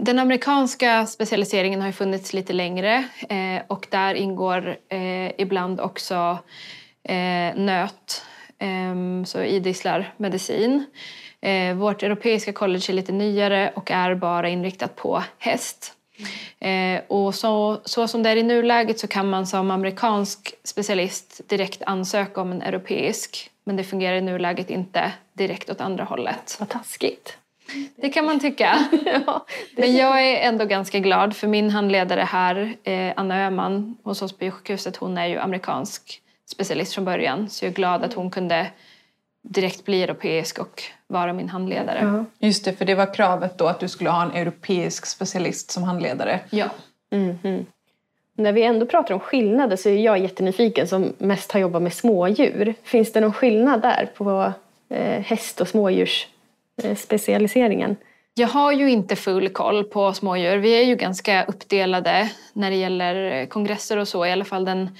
Den 0.02 0.18
amerikanska 0.18 1.06
specialiseringen 1.06 1.82
har 1.82 1.92
funnits 1.92 2.32
lite 2.32 2.52
längre 2.52 3.04
eh, 3.28 3.62
och 3.66 3.86
där 3.90 4.14
ingår 4.14 4.76
eh, 4.88 5.40
ibland 5.40 5.80
också 5.80 6.38
eh, 7.02 7.56
nöt, 7.56 8.22
ehm, 8.58 9.24
så 9.26 9.42
idisslar 9.42 10.14
medicin. 10.16 10.84
Eh, 11.40 11.74
vårt 11.74 12.02
europeiska 12.02 12.52
college 12.52 12.84
är 12.88 12.92
lite 12.92 13.12
nyare 13.12 13.72
och 13.74 13.90
är 13.90 14.14
bara 14.14 14.48
inriktat 14.48 14.96
på 14.96 15.24
häst. 15.38 15.94
Eh, 16.58 17.00
och 17.08 17.34
så, 17.34 17.80
så 17.84 18.08
som 18.08 18.22
det 18.22 18.30
är 18.30 18.36
i 18.36 18.42
nuläget 18.42 18.98
så 18.98 19.06
kan 19.06 19.30
man 19.30 19.46
som 19.46 19.70
amerikansk 19.70 20.54
specialist 20.64 21.40
direkt 21.48 21.82
ansöka 21.86 22.40
om 22.40 22.52
en 22.52 22.62
europeisk 22.62 23.50
men 23.64 23.76
det 23.76 23.84
fungerar 23.84 24.16
i 24.16 24.20
nuläget 24.20 24.70
inte 24.70 25.12
direkt 25.32 25.70
åt 25.70 25.80
andra 25.80 26.04
hållet. 26.04 26.56
Vad 26.58 26.68
taskigt. 26.68 27.38
Det 27.96 28.08
kan 28.08 28.24
man 28.24 28.40
tycka. 28.40 28.88
ja, 29.26 29.46
Men 29.76 29.96
jag 29.96 30.22
är 30.22 30.48
ändå 30.48 30.64
ganska 30.64 30.98
glad 30.98 31.36
för 31.36 31.48
min 31.48 31.70
handledare 31.70 32.20
här, 32.20 32.76
eh, 32.84 33.12
Anna 33.16 33.46
Öhman 33.46 33.96
hos 34.02 34.22
oss 34.22 34.32
på 34.32 34.50
sjukhuset, 34.50 34.96
hon 34.96 35.18
är 35.18 35.26
ju 35.26 35.38
amerikansk 35.38 36.22
specialist 36.50 36.94
från 36.94 37.04
början 37.04 37.48
så 37.50 37.64
jag 37.64 37.70
är 37.70 37.74
glad 37.74 38.04
att 38.04 38.14
hon 38.14 38.30
kunde 38.30 38.70
direkt 39.42 39.84
bli 39.84 40.02
europeisk 40.02 40.58
och 40.58 40.82
vara 41.06 41.32
min 41.32 41.48
handledare. 41.48 42.24
Just 42.38 42.64
det, 42.64 42.72
för 42.72 42.84
det 42.84 42.94
var 42.94 43.14
kravet 43.14 43.58
då 43.58 43.66
att 43.66 43.80
du 43.80 43.88
skulle 43.88 44.10
ha 44.10 44.22
en 44.22 44.30
europeisk 44.30 45.06
specialist 45.06 45.70
som 45.70 45.82
handledare. 45.82 46.40
Ja. 46.50 46.66
Mm 47.10 47.38
-hmm. 47.42 47.64
När 48.34 48.52
vi 48.52 48.62
ändå 48.62 48.86
pratar 48.86 49.14
om 49.14 49.20
skillnader 49.20 49.76
så 49.76 49.88
är 49.88 49.94
jag 49.94 50.18
jättenyfiken 50.18 50.88
som 50.88 51.12
mest 51.18 51.52
har 51.52 51.60
jobbat 51.60 51.82
med 51.82 51.92
smådjur. 51.92 52.74
Finns 52.82 53.12
det 53.12 53.20
någon 53.20 53.32
skillnad 53.32 53.82
där 53.82 54.10
på 54.16 54.52
eh, 54.88 55.22
häst 55.22 55.60
och 55.60 55.68
smådjursspecialiseringen? 55.68 56.37
Eh, 56.84 56.94
jag 58.34 58.48
har 58.48 58.72
ju 58.72 58.90
inte 58.90 59.16
full 59.16 59.48
koll 59.48 59.84
på 59.84 60.12
smådjur. 60.12 60.56
Vi 60.56 60.70
är 60.70 60.84
ju 60.84 60.96
ganska 60.96 61.44
uppdelade 61.44 62.30
när 62.52 62.70
det 62.70 62.76
gäller 62.76 63.46
kongresser 63.46 63.96
och 63.96 64.08
så. 64.08 64.26
I 64.26 64.32
alla 64.32 64.44
fall 64.44 64.64
den, 64.64 64.90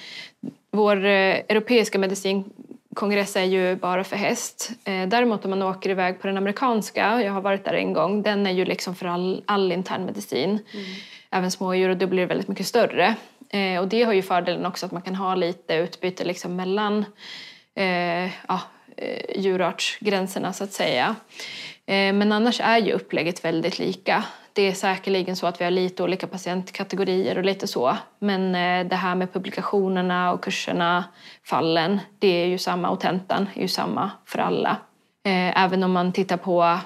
vår 0.71 1.05
eh, 1.05 1.35
europeiska 1.49 1.99
medicinkongress 1.99 3.37
är 3.37 3.45
ju 3.45 3.77
bara 3.77 4.05
för 4.05 4.17
häst. 4.17 4.71
Eh, 4.85 5.09
däremot 5.09 5.45
om 5.45 5.51
man 5.51 5.63
åker 5.63 5.91
iväg 5.91 6.21
på 6.21 6.27
den 6.27 6.37
amerikanska, 6.37 7.23
jag 7.23 7.33
har 7.33 7.41
varit 7.41 7.65
där 7.65 7.75
en 7.75 7.93
gång, 7.93 8.23
den 8.23 8.47
är 8.47 8.51
ju 8.51 8.65
liksom 8.65 8.95
för 8.95 9.07
all, 9.07 9.43
all 9.47 9.73
internmedicin. 9.73 10.51
Mm. 10.51 10.87
Även 11.31 11.51
smådjur 11.51 11.89
och 11.89 11.97
då 11.97 12.07
blir 12.07 12.21
det 12.21 12.27
väldigt 12.27 12.49
mycket 12.49 12.67
större. 12.67 13.15
Eh, 13.51 13.81
och 13.81 13.89
det 13.89 14.03
har 14.03 14.13
ju 14.13 14.23
fördelen 14.23 14.67
också 14.67 14.87
att 14.87 14.93
man 14.93 15.03
kan 15.03 15.15
ha 15.15 15.35
lite 15.35 15.75
utbyte 15.75 16.25
liksom 16.25 16.57
mellan 16.57 17.05
eh, 17.75 18.27
ja, 18.49 18.61
Eh, 19.03 19.41
djurartsgränserna 19.41 20.53
så 20.53 20.65
att 20.65 20.73
säga. 20.73 21.17
Eh, 21.87 22.13
men 22.13 22.33
annars 22.33 22.61
är 22.61 22.79
ju 22.79 22.93
upplägget 22.93 23.45
väldigt 23.45 23.79
lika. 23.79 24.25
Det 24.53 24.63
är 24.63 24.73
säkerligen 24.73 25.37
så 25.37 25.47
att 25.47 25.61
vi 25.61 25.65
har 25.65 25.71
lite 25.71 26.03
olika 26.03 26.27
patientkategorier 26.27 27.39
och 27.39 27.45
lite 27.45 27.67
så. 27.67 27.97
Men 28.19 28.55
eh, 28.55 28.89
det 28.89 28.97
här 28.97 29.15
med 29.15 29.33
publikationerna 29.33 30.33
och 30.33 30.45
kurserna, 30.45 31.05
fallen, 31.45 32.01
det 32.19 32.43
är 32.43 32.47
ju 32.47 32.59
samma 32.59 32.91
och 32.91 33.01
tentan 33.01 33.49
är 33.55 33.63
ju 33.63 33.69
samma 33.69 34.11
för 34.27 34.39
alla. 34.39 34.71
Eh, 35.27 35.65
även 35.65 35.83
om 35.83 35.93
man 35.93 36.13
tittar 36.13 36.37
på 36.37 36.79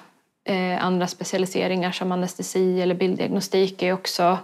eh, 0.48 0.85
andra 0.85 1.07
specialiseringar 1.07 1.92
som 1.92 2.12
anestesi 2.12 2.83
eller 2.83 2.94
bilddiagnostik 2.94 3.83
är 3.83 3.92
också 3.92 4.38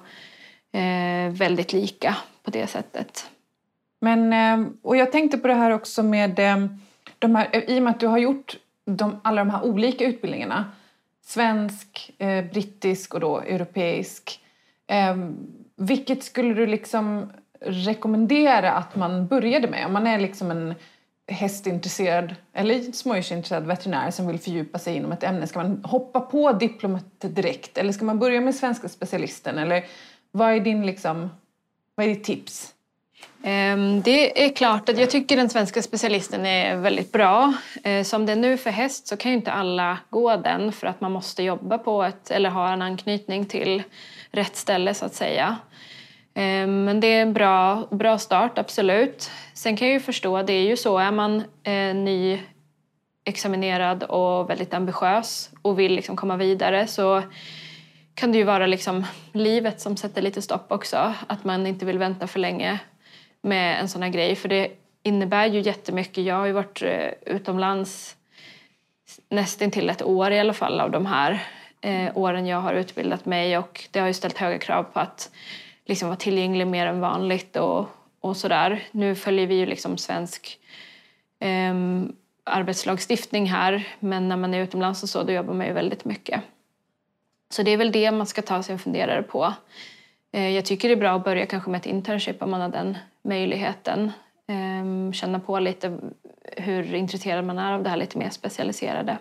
eh, 0.73 1.33
väldigt 1.33 1.73
lika 1.73 2.17
på 2.43 2.51
det 2.51 2.67
sättet. 2.67 3.31
Men, 4.01 4.33
och 4.83 4.97
jag 4.97 5.13
tänkte 5.13 5.39
på 5.39 5.49
det 5.49 5.55
här 5.55 5.71
också 5.71 6.03
med 6.03 6.41
de 7.19 7.35
här, 7.35 7.49
eh, 7.53 7.63
i 7.63 7.79
och 7.79 7.83
med 7.83 7.91
att 7.91 8.01
du 8.01 8.07
har 8.07 8.19
gjort 8.19 8.57
de, 8.85 9.21
alla 9.25 9.45
de 9.45 9.51
här 9.51 9.65
olika 9.65 10.05
utbildningarna, 10.05 10.65
svensk, 11.25 12.11
eh, 12.19 12.45
brittisk 12.45 13.15
och 13.15 13.21
då 13.21 13.41
europeisk, 13.41 14.41
eh, 14.87 15.17
vilket 15.77 16.25
skulle 16.25 16.55
du 16.55 16.67
liksom 16.67 17.33
rekommendera 17.61 18.73
att 18.73 18.97
man 18.97 19.27
började 19.27 19.69
med? 19.69 19.87
Om 19.87 19.93
man 19.93 20.07
är 20.07 20.19
liksom 20.19 20.51
en 20.51 20.75
hästintresserad 21.27 22.35
eller 22.53 22.93
smådjursintresserad 22.93 23.67
veterinär 23.67 24.11
som 24.11 24.27
vill 24.27 24.39
fördjupa 24.39 24.79
sig 24.79 24.97
inom 24.97 25.13
ett 25.13 25.23
ämne, 25.23 25.47
ska 25.47 25.59
man 25.59 25.85
hoppa 25.85 26.21
på 26.21 26.53
diplomat 26.53 27.21
direkt 27.21 27.79
eller 27.79 27.93
ska 27.93 28.05
man 28.05 28.19
börja 28.19 28.41
med 28.41 28.55
svenska 28.55 28.89
specialisten? 28.89 29.59
Eller 29.59 29.85
vad 30.31 30.53
är 30.53 30.61
din 30.61 30.87
liksom, 30.87 31.31
vad 31.95 32.07
är 32.07 32.11
ditt 32.11 32.25
tips? 32.25 32.75
Ehm, 33.43 34.03
det 34.03 34.45
är 34.45 34.57
klart 34.57 34.89
att 34.89 34.99
jag 34.99 35.11
tycker 35.11 35.37
den 35.37 35.49
svenska 35.49 35.83
specialisten 35.83 36.47
är 36.47 36.77
väldigt 36.77 37.13
bra. 37.13 37.55
Eh, 37.85 38.03
som 38.03 38.27
det 38.27 38.33
är 38.33 38.37
nu 38.37 38.57
för 38.57 38.71
häst 38.71 39.09
så 39.09 39.17
kan 39.17 39.31
ju 39.31 39.37
inte 39.37 39.53
alla 39.53 39.99
gå 40.11 40.37
den 40.37 40.73
för 40.73 40.87
att 40.87 41.01
man 41.01 41.13
måste 41.13 41.43
jobba 41.43 41.79
på 41.79 42.03
ett, 42.03 42.31
eller 42.31 42.51
ha 42.51 42.73
en 42.73 42.83
anknytning 42.83 43.47
till 43.47 43.83
rätt 44.31 44.57
ställe 44.57 44.95
så 44.95 45.05
att 45.05 45.15
säga. 45.15 45.57
Ehm, 46.35 46.85
men 46.85 47.01
det 47.01 47.07
är 47.07 47.23
en 47.23 47.33
bra, 47.33 47.89
bra 47.91 48.19
start, 48.19 48.59
absolut. 48.59 49.31
Sen 49.55 49.77
kan 49.77 49.89
jag 49.89 49.95
ju 49.95 50.01
förstå, 50.01 50.43
det 50.43 50.53
är 50.53 50.67
ju 50.67 50.77
så, 50.77 50.99
är 50.99 51.11
man 51.11 51.43
eh, 51.63 51.95
nyexaminerad 53.25 54.03
och 54.03 54.51
väldigt 54.51 54.75
ambitiös 54.75 55.51
och 55.63 55.79
vill 55.79 55.93
liksom 55.93 56.17
komma 56.17 56.37
vidare 56.37 56.87
så 56.87 57.23
kan 58.15 58.33
det 58.33 58.39
ju 58.39 58.45
vara 58.45 58.67
liksom 58.67 59.07
livet 59.33 59.81
som 59.81 59.97
sätter 59.97 60.23
lite 60.23 60.43
stopp 60.43 60.73
också. 60.73 61.15
Att 61.27 61.45
man 61.45 61.67
inte 61.67 61.87
vill 61.87 61.99
vänta 61.99 62.27
för 62.27 62.39
länge 62.39 62.79
med 63.43 63.81
en 63.81 63.89
sån 63.89 64.03
här 64.03 64.11
grej. 64.11 64.37
För 64.37 64.49
det 64.49 64.71
innebär 65.03 65.47
ju 65.47 65.61
jättemycket. 65.61 66.25
Jag 66.25 66.35
har 66.35 66.47
ju 66.47 66.53
varit 66.53 66.83
eh, 66.83 67.11
utomlands 67.27 68.17
nästan 69.29 69.71
till 69.71 69.91
ett 69.91 70.03
år 70.03 70.31
i 70.31 70.39
alla 70.39 70.53
fall 70.53 70.81
av 70.81 70.91
de 70.91 71.07
här 71.07 71.47
eh, 71.81 72.19
åren 72.19 72.47
jag 72.47 72.61
har 72.61 72.75
utbildat 72.75 73.27
mig 73.27 73.59
och 73.59 73.89
det 73.91 74.01
har 74.01 74.07
ju 74.07 74.15
ställt 74.15 74.39
höga 74.39 74.59
krav 74.59 74.83
på 74.83 75.01
att 75.01 75.31
liksom 75.87 76.09
vara 76.09 76.17
tillgänglig 76.17 76.67
mer 76.67 76.87
än 76.87 77.01
vanligt 77.01 77.57
och, 77.57 77.87
och 78.21 78.37
sådär. 78.37 78.83
Nu 78.91 79.15
följer 79.15 79.47
vi 79.47 79.55
ju 79.55 79.67
liksom 79.67 79.99
svensk 79.99 80.59
eh, 81.39 81.75
arbetslagstiftning 82.45 83.47
här 83.47 83.89
men 84.01 84.29
när 84.29 84.37
man 84.37 84.55
är 84.55 84.63
utomlands 84.63 85.03
och 85.03 85.09
så 85.09 85.23
då 85.23 85.33
jobbar 85.33 85.55
man 85.55 85.67
ju 85.67 85.73
väldigt 85.73 86.05
mycket. 86.05 86.41
Så 87.51 87.63
det 87.63 87.71
är 87.71 87.77
väl 87.77 87.93
det 87.93 88.11
man 88.11 88.27
ska 88.27 88.43
ta 88.43 88.63
sig 88.63 88.73
en 88.73 88.79
funderare 88.79 89.23
på. 89.23 89.55
Eh, 90.33 90.49
jag 90.49 90.65
tycker 90.65 90.89
det 90.89 90.95
är 90.95 90.97
bra 90.97 91.17
att 91.17 91.25
börja 91.25 91.47
kanske 91.47 91.71
med 91.71 91.79
ett 91.79 91.87
internship 91.87 92.43
om 92.43 92.51
man 92.51 92.61
har 92.61 92.69
den 92.69 92.99
möjligheten. 93.23 94.13
Ehm, 94.47 95.13
känna 95.13 95.41
på 95.41 95.59
lite 95.59 95.99
hur 96.57 96.95
intresserad 96.95 97.45
man 97.45 97.59
är 97.59 97.73
av 97.73 97.83
det 97.83 97.91
här 97.91 97.97
lite 97.97 98.19
mer 98.19 98.31
specialiserade. 98.31 99.19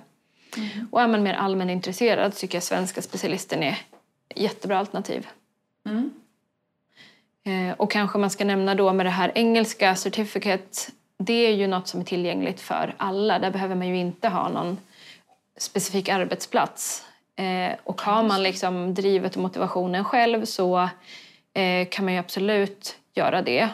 Mm. 0.57 0.87
Och 0.91 1.01
är 1.01 1.07
man 1.07 1.23
mer 1.23 1.33
allmänintresserad 1.33 2.35
tycker 2.35 2.55
jag 2.55 2.63
svenska 2.63 3.01
specialisten 3.01 3.63
är 3.63 3.77
jättebra 4.35 4.79
alternativ. 4.79 5.27
Mm. 5.85 6.11
Eh, 7.43 7.75
och 7.77 7.91
kanske 7.91 8.17
man 8.17 8.29
ska 8.29 8.45
nämna 8.45 8.75
då 8.75 8.93
med 8.93 9.05
det 9.05 9.09
här 9.09 9.31
engelska 9.35 9.95
certificate, 9.95 10.91
det 11.17 11.47
är 11.47 11.53
ju 11.53 11.67
något 11.67 11.87
som 11.87 11.99
är 11.99 12.05
tillgängligt 12.05 12.61
för 12.61 12.93
alla. 12.97 13.39
Där 13.39 13.51
behöver 13.51 13.75
man 13.75 13.87
ju 13.87 13.97
inte 13.97 14.29
ha 14.29 14.49
någon 14.49 14.77
specifik 15.57 16.09
arbetsplats. 16.09 17.06
Eh, 17.37 17.75
och 17.83 18.01
har 18.01 18.23
man 18.23 18.43
liksom 18.43 18.93
drivet 18.93 19.35
och 19.35 19.41
motivationen 19.41 20.03
själv 20.03 20.45
så 20.45 20.89
eh, 21.53 21.87
kan 21.89 22.05
man 22.05 22.13
ju 22.13 22.19
absolut 22.19 22.97
göra 23.13 23.41
det. 23.41 23.69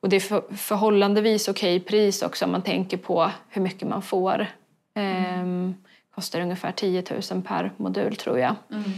Och 0.00 0.08
det 0.08 0.16
är 0.16 0.20
för, 0.20 0.42
förhållandevis 0.56 1.48
okej 1.48 1.80
pris 1.80 2.22
också 2.22 2.44
om 2.44 2.52
man 2.52 2.62
tänker 2.62 2.96
på 2.96 3.30
hur 3.48 3.62
mycket 3.62 3.88
man 3.88 4.02
får. 4.02 4.46
Mm. 4.94 5.68
Eh, 5.68 5.74
kostar 6.14 6.40
ungefär 6.40 6.72
10 6.72 7.04
000 7.30 7.42
per 7.42 7.72
modul 7.76 8.16
tror 8.16 8.38
jag. 8.38 8.54
Mm. 8.70 8.92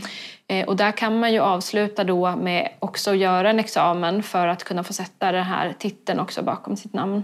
Eh, 0.47 0.69
och 0.69 0.77
där 0.77 0.93
kan 0.93 1.21
man 1.21 1.33
ju 1.33 1.39
avsluta 1.39 2.05
då 2.05 2.37
med 2.37 2.73
också 2.79 3.11
att 3.11 3.17
göra 3.17 3.51
en 3.51 3.59
examen 3.59 4.23
för 4.23 4.47
att 4.47 4.65
kunna 4.65 4.85
få 4.85 4.93
sätta 4.93 5.33
den 5.33 5.45
här 5.45 5.75
titeln 5.79 6.21
också 6.21 6.43
bakom 6.43 6.77
sitt 6.77 6.93
namn. 6.93 7.23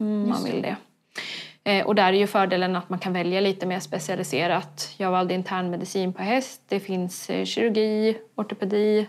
Mm, 0.00 0.28
man 0.28 0.44
vill 0.44 0.62
det. 0.62 0.76
Eh, 1.64 1.86
och 1.86 1.94
där 1.94 2.12
är 2.12 2.16
ju 2.16 2.26
fördelen 2.26 2.76
att 2.76 2.88
man 2.88 2.98
kan 2.98 3.12
välja 3.12 3.40
lite 3.40 3.66
mer 3.66 3.80
specialiserat. 3.80 4.94
Jag 4.96 5.10
valde 5.10 5.34
internmedicin 5.34 6.12
på 6.12 6.22
häst. 6.22 6.62
Det 6.68 6.80
finns 6.80 7.30
eh, 7.30 7.44
kirurgi, 7.44 8.16
ortopedi, 8.34 9.08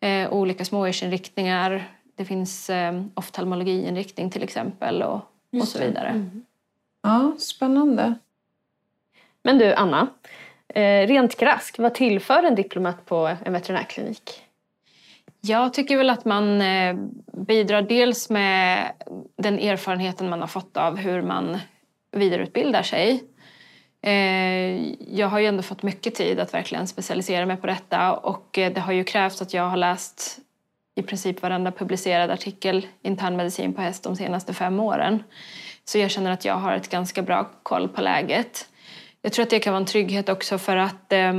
eh, 0.00 0.32
olika 0.32 0.64
smådjursinriktningar. 0.64 1.84
Det 2.16 2.24
finns 2.24 2.70
oftalmologiinriktning 3.14 4.30
till 4.30 4.42
exempel 4.42 5.02
och, 5.02 5.20
och 5.60 5.68
så 5.68 5.78
vidare. 5.78 6.08
Mm. 6.08 6.44
Ja, 7.02 7.32
spännande. 7.38 8.14
Men 9.42 9.58
du, 9.58 9.74
Anna. 9.74 10.06
Rent 11.06 11.36
krasst, 11.36 11.78
vad 11.78 11.94
tillför 11.94 12.42
en 12.42 12.54
diplomat 12.54 13.06
på 13.06 13.36
en 13.44 13.52
veterinärklinik? 13.52 14.42
Jag 15.40 15.74
tycker 15.74 15.96
väl 15.96 16.10
att 16.10 16.24
man 16.24 16.62
bidrar 17.32 17.82
dels 17.82 18.30
med 18.30 18.92
den 19.36 19.58
erfarenheten 19.58 20.28
man 20.28 20.40
har 20.40 20.46
fått 20.46 20.76
av 20.76 20.96
hur 20.96 21.22
man 21.22 21.58
vidareutbildar 22.12 22.82
sig. 22.82 23.24
Eh, 24.02 24.92
jag 25.18 25.28
har 25.28 25.38
ju 25.38 25.46
ändå 25.46 25.62
fått 25.62 25.82
mycket 25.82 26.14
tid 26.14 26.40
att 26.40 26.54
verkligen 26.54 26.86
specialisera 26.86 27.46
mig 27.46 27.56
på 27.56 27.66
detta 27.66 28.12
och 28.12 28.58
eh, 28.58 28.72
det 28.72 28.80
har 28.80 28.92
ju 28.92 29.04
krävts 29.04 29.42
att 29.42 29.54
jag 29.54 29.68
har 29.68 29.76
läst 29.76 30.38
i 30.94 31.02
princip 31.02 31.42
varenda 31.42 31.72
publicerad 31.72 32.30
artikel 32.30 32.86
internmedicin 33.02 33.74
på 33.74 33.80
häst 33.80 34.02
de 34.02 34.16
senaste 34.16 34.54
fem 34.54 34.80
åren. 34.80 35.22
Så 35.84 35.98
jag 35.98 36.10
känner 36.10 36.30
att 36.30 36.44
jag 36.44 36.54
har 36.54 36.72
ett 36.72 36.88
ganska 36.88 37.22
bra 37.22 37.50
koll 37.62 37.88
på 37.88 38.00
läget. 38.00 38.68
Jag 39.22 39.32
tror 39.32 39.42
att 39.42 39.50
det 39.50 39.58
kan 39.58 39.72
vara 39.72 39.80
en 39.80 39.86
trygghet 39.86 40.28
också 40.28 40.58
för 40.58 40.76
att 40.76 41.12
eh, 41.12 41.32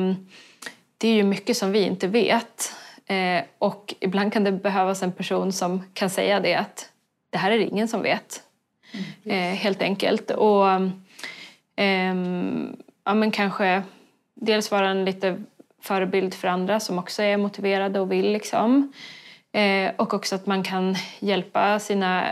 det 0.97 1.07
är 1.07 1.13
ju 1.13 1.23
mycket 1.23 1.57
som 1.57 1.71
vi 1.71 1.81
inte 1.81 2.07
vet. 2.07 2.73
Eh, 3.05 3.43
och 3.57 3.93
ibland 3.99 4.33
kan 4.33 4.43
det 4.43 4.51
behövas 4.51 5.03
en 5.03 5.11
person 5.11 5.51
som 5.51 5.83
kan 5.93 6.09
säga 6.09 6.39
det 6.39 6.55
att 6.55 6.89
det 7.29 7.37
här 7.37 7.51
är 7.51 7.57
det 7.57 7.63
ingen 7.63 7.87
som 7.87 8.01
vet. 8.01 8.43
Mm. 8.91 9.37
Eh, 9.37 9.55
helt 9.55 9.81
enkelt. 9.81 10.31
Och 10.31 10.71
eh, 11.75 12.15
ja, 13.03 13.13
men 13.13 13.31
kanske 13.31 13.83
dels 14.33 14.71
vara 14.71 14.89
en 14.89 15.05
lite 15.05 15.43
förebild 15.81 16.33
för 16.33 16.47
andra 16.47 16.79
som 16.79 16.99
också 16.99 17.23
är 17.23 17.37
motiverade 17.37 17.99
och 17.99 18.11
vill. 18.11 18.31
Liksom. 18.31 18.93
Eh, 19.51 19.91
och 19.97 20.13
också 20.13 20.35
att 20.35 20.45
man 20.45 20.63
kan 20.63 20.95
hjälpa 21.19 21.79
sina 21.79 22.25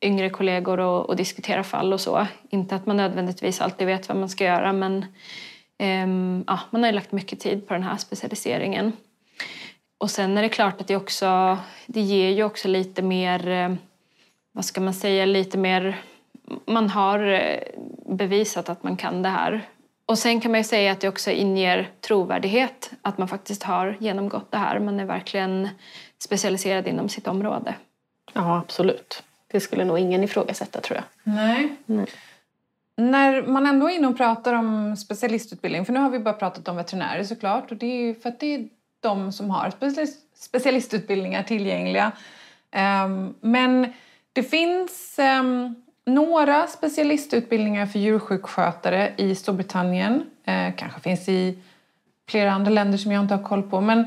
yngre 0.00 0.30
kollegor 0.30 1.10
att 1.10 1.16
diskutera 1.16 1.64
fall 1.64 1.92
och 1.92 2.00
så. 2.00 2.26
Inte 2.50 2.74
att 2.74 2.86
man 2.86 2.96
nödvändigtvis 2.96 3.60
alltid 3.60 3.86
vet 3.86 4.08
vad 4.08 4.16
man 4.16 4.28
ska 4.28 4.44
göra 4.44 4.72
men 4.72 5.04
eh, 5.78 6.08
ja, 6.46 6.60
man 6.70 6.82
har 6.82 6.86
ju 6.86 6.94
lagt 6.94 7.12
mycket 7.12 7.40
tid 7.40 7.68
på 7.68 7.74
den 7.74 7.82
här 7.82 7.96
specialiseringen. 7.96 8.92
Och 9.98 10.10
sen 10.10 10.38
är 10.38 10.42
det 10.42 10.48
klart 10.48 10.80
att 10.80 10.86
det 10.86 10.96
också 10.96 11.58
det 11.86 12.00
ger 12.00 12.30
ju 12.30 12.44
också 12.44 12.68
lite 12.68 13.02
mer 13.02 13.48
eh, 13.48 13.74
vad 14.52 14.64
ska 14.64 14.80
man 14.80 14.94
säga, 14.94 15.26
lite 15.26 15.58
mer... 15.58 15.98
Man 16.66 16.90
har 16.90 17.18
eh, 17.18 17.60
bevisat 18.06 18.68
att 18.68 18.82
man 18.82 18.96
kan 18.96 19.22
det 19.22 19.28
här. 19.28 19.68
Och 20.06 20.18
sen 20.18 20.40
kan 20.40 20.50
man 20.50 20.60
ju 20.60 20.64
säga 20.64 20.92
att 20.92 21.00
det 21.00 21.08
också 21.08 21.30
inger 21.30 21.90
trovärdighet 22.00 22.90
att 23.02 23.18
man 23.18 23.28
faktiskt 23.28 23.62
har 23.62 23.96
genomgått 24.00 24.50
det 24.50 24.58
här. 24.58 24.78
Man 24.78 25.00
är 25.00 25.04
verkligen 25.04 25.68
specialiserad 26.18 26.86
inom 26.86 27.08
sitt 27.08 27.28
område. 27.28 27.74
Ja, 28.32 28.58
absolut. 28.58 29.22
Det 29.50 29.60
skulle 29.60 29.84
nog 29.84 29.98
ingen 29.98 30.24
ifrågasätta 30.24 30.80
tror 30.80 30.96
jag. 30.96 31.34
Nej. 31.34 31.76
Nej. 31.86 32.06
När 32.96 33.42
man 33.42 33.66
ändå 33.66 33.90
är 33.90 33.94
inne 33.94 34.06
och 34.08 34.16
pratar 34.16 34.54
om 34.54 34.96
specialistutbildning, 34.96 35.84
för 35.84 35.92
nu 35.92 36.00
har 36.00 36.10
vi 36.10 36.18
bara 36.18 36.34
pratat 36.34 36.68
om 36.68 36.76
veterinärer 36.76 37.24
såklart 37.24 37.70
och 37.70 37.76
det 37.76 37.86
är 37.86 38.06
ju 38.06 38.14
för 38.14 38.28
att 38.28 38.40
det 38.40 38.54
är 38.54 38.68
de 39.00 39.32
som 39.32 39.50
har 39.50 39.72
specialistutbildningar 40.34 41.42
tillgängliga. 41.42 42.12
Um, 43.04 43.34
men 43.40 43.92
det 44.38 44.42
finns 44.42 45.18
um, 45.40 45.74
några 46.06 46.66
specialistutbildningar 46.66 47.86
för 47.86 47.98
djursjukskötare 47.98 49.12
i 49.16 49.34
Storbritannien. 49.34 50.24
Eh, 50.44 50.74
kanske 50.76 51.00
finns 51.00 51.28
i 51.28 51.58
flera 52.28 52.52
andra 52.52 52.70
länder 52.70 52.98
som 52.98 53.12
jag 53.12 53.22
inte 53.22 53.34
har 53.34 53.42
koll 53.42 53.62
på. 53.62 53.80
Men 53.80 54.04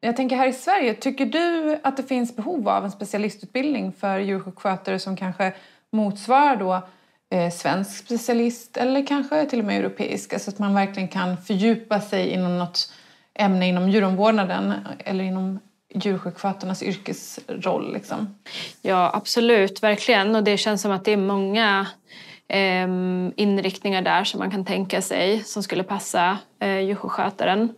jag 0.00 0.16
tänker 0.16 0.36
här 0.36 0.48
i 0.48 0.52
Sverige, 0.52 0.94
tycker 0.94 1.26
du 1.26 1.78
att 1.82 1.96
det 1.96 2.02
finns 2.02 2.36
behov 2.36 2.68
av 2.68 2.84
en 2.84 2.90
specialistutbildning 2.90 3.92
för 3.92 4.18
djursjukskötare 4.18 4.98
som 4.98 5.16
kanske 5.16 5.52
motsvarar 5.90 6.56
då 6.56 6.88
eh, 7.30 7.50
svensk 7.50 8.04
specialist 8.04 8.76
eller 8.76 9.06
kanske 9.06 9.46
till 9.46 9.58
och 9.58 9.64
med 9.64 9.78
europeisk. 9.78 10.30
Så 10.30 10.36
alltså 10.36 10.50
att 10.50 10.58
man 10.58 10.74
verkligen 10.74 11.08
kan 11.08 11.36
fördjupa 11.36 12.00
sig 12.00 12.28
inom 12.28 12.58
något 12.58 12.92
ämne 13.34 13.68
inom 13.68 13.90
djuromvårdnaden 13.90 14.72
eller 14.98 15.24
inom 15.24 15.58
djursjukskötarnas 15.94 16.82
yrkesroll. 16.82 17.92
Liksom. 17.92 18.34
Ja, 18.82 19.10
absolut, 19.14 19.82
verkligen. 19.82 20.36
Och 20.36 20.44
det 20.44 20.56
känns 20.56 20.82
som 20.82 20.92
att 20.92 21.04
det 21.04 21.12
är 21.12 21.16
många 21.16 21.86
eh, 22.48 22.88
inriktningar 23.36 24.02
där 24.02 24.24
som 24.24 24.38
man 24.38 24.50
kan 24.50 24.64
tänka 24.64 25.02
sig 25.02 25.44
som 25.44 25.62
skulle 25.62 25.82
passa 25.82 26.38
eh, 26.60 26.80
djursjukskötaren. 26.80 27.74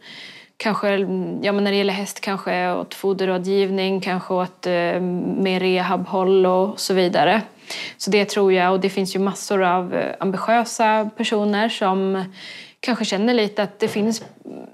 Kanske 0.57 0.99
ja, 1.43 1.53
men 1.53 1.65
när 1.65 1.71
det 1.71 1.77
gäller 1.77 1.93
häst 1.93 2.21
kanske 2.21 2.73
åt 2.73 2.95
foderrådgivning, 2.95 4.01
kanske 4.01 4.35
åt 4.35 4.67
eh, 4.67 5.01
mer 5.01 5.61
rehabhåll 5.61 6.47
och 6.47 6.81
så 6.81 6.95
vidare. 6.95 7.43
Så 7.97 8.11
det 8.11 8.25
tror 8.25 8.53
jag, 8.53 8.73
och 8.73 8.81
det 8.81 8.91
finns 8.91 9.17
ju 9.17 9.19
massor 9.19 9.63
av 9.63 9.95
eh, 9.95 10.15
ambitiösa 10.21 11.11
personer 11.17 11.69
som 11.69 12.25
kanske 12.81 13.05
känner 13.05 13.35
lite 13.35 13.63
att 13.63 13.79
det 13.79 13.89
finns 13.89 14.23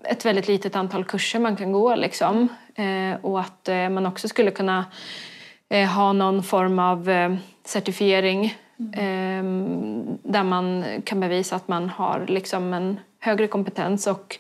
ett 0.04 0.24
väldigt 0.24 0.48
litet 0.48 0.76
antal 0.76 1.04
kurser 1.04 1.38
man 1.38 1.56
kan 1.56 1.72
gå 1.72 1.96
liksom. 1.96 2.48
Eh, 2.74 3.24
och 3.24 3.40
att 3.40 3.68
eh, 3.68 3.88
man 3.88 4.06
också 4.06 4.28
skulle 4.28 4.50
kunna 4.50 4.84
eh, 5.68 5.88
ha 5.88 6.12
någon 6.12 6.42
form 6.42 6.78
av 6.78 7.10
certifiering 7.64 8.56
mm. 8.78 10.18
där 10.22 10.42
man 10.42 10.84
kan 11.04 11.20
bevisa 11.20 11.56
att 11.56 11.68
man 11.68 11.88
har 11.88 12.24
liksom 12.28 12.74
en 12.74 13.00
högre 13.20 13.46
kompetens 13.46 14.06
och 14.06 14.38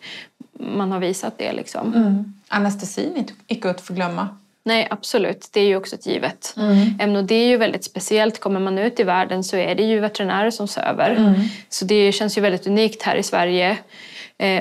man 0.52 0.92
har 0.92 1.00
visat 1.00 1.38
det. 1.38 1.52
Liksom. 1.52 1.94
Mm. 1.94 2.34
Anestesin 2.48 3.26
icke 3.46 3.70
att 3.70 3.80
förglömma. 3.80 4.28
Nej, 4.62 4.88
absolut. 4.90 5.48
Det 5.52 5.60
är 5.60 5.66
ju 5.66 5.76
också 5.76 5.96
ett 5.96 6.06
givet 6.06 6.54
mm. 6.56 7.00
ämne. 7.00 7.18
Och 7.18 7.24
det 7.24 7.34
är 7.34 7.46
ju 7.46 7.56
väldigt 7.56 7.84
speciellt. 7.84 8.40
Kommer 8.40 8.60
man 8.60 8.78
ut 8.78 9.00
i 9.00 9.02
världen 9.02 9.44
så 9.44 9.56
är 9.56 9.74
det 9.74 9.82
ju 9.82 10.00
veterinärer 10.00 10.50
som 10.50 10.68
söver. 10.68 11.10
Mm. 11.10 11.34
Så 11.68 11.84
det 11.84 12.12
känns 12.12 12.38
ju 12.38 12.42
väldigt 12.42 12.66
unikt 12.66 13.02
här 13.02 13.16
i 13.16 13.22
Sverige. 13.22 13.78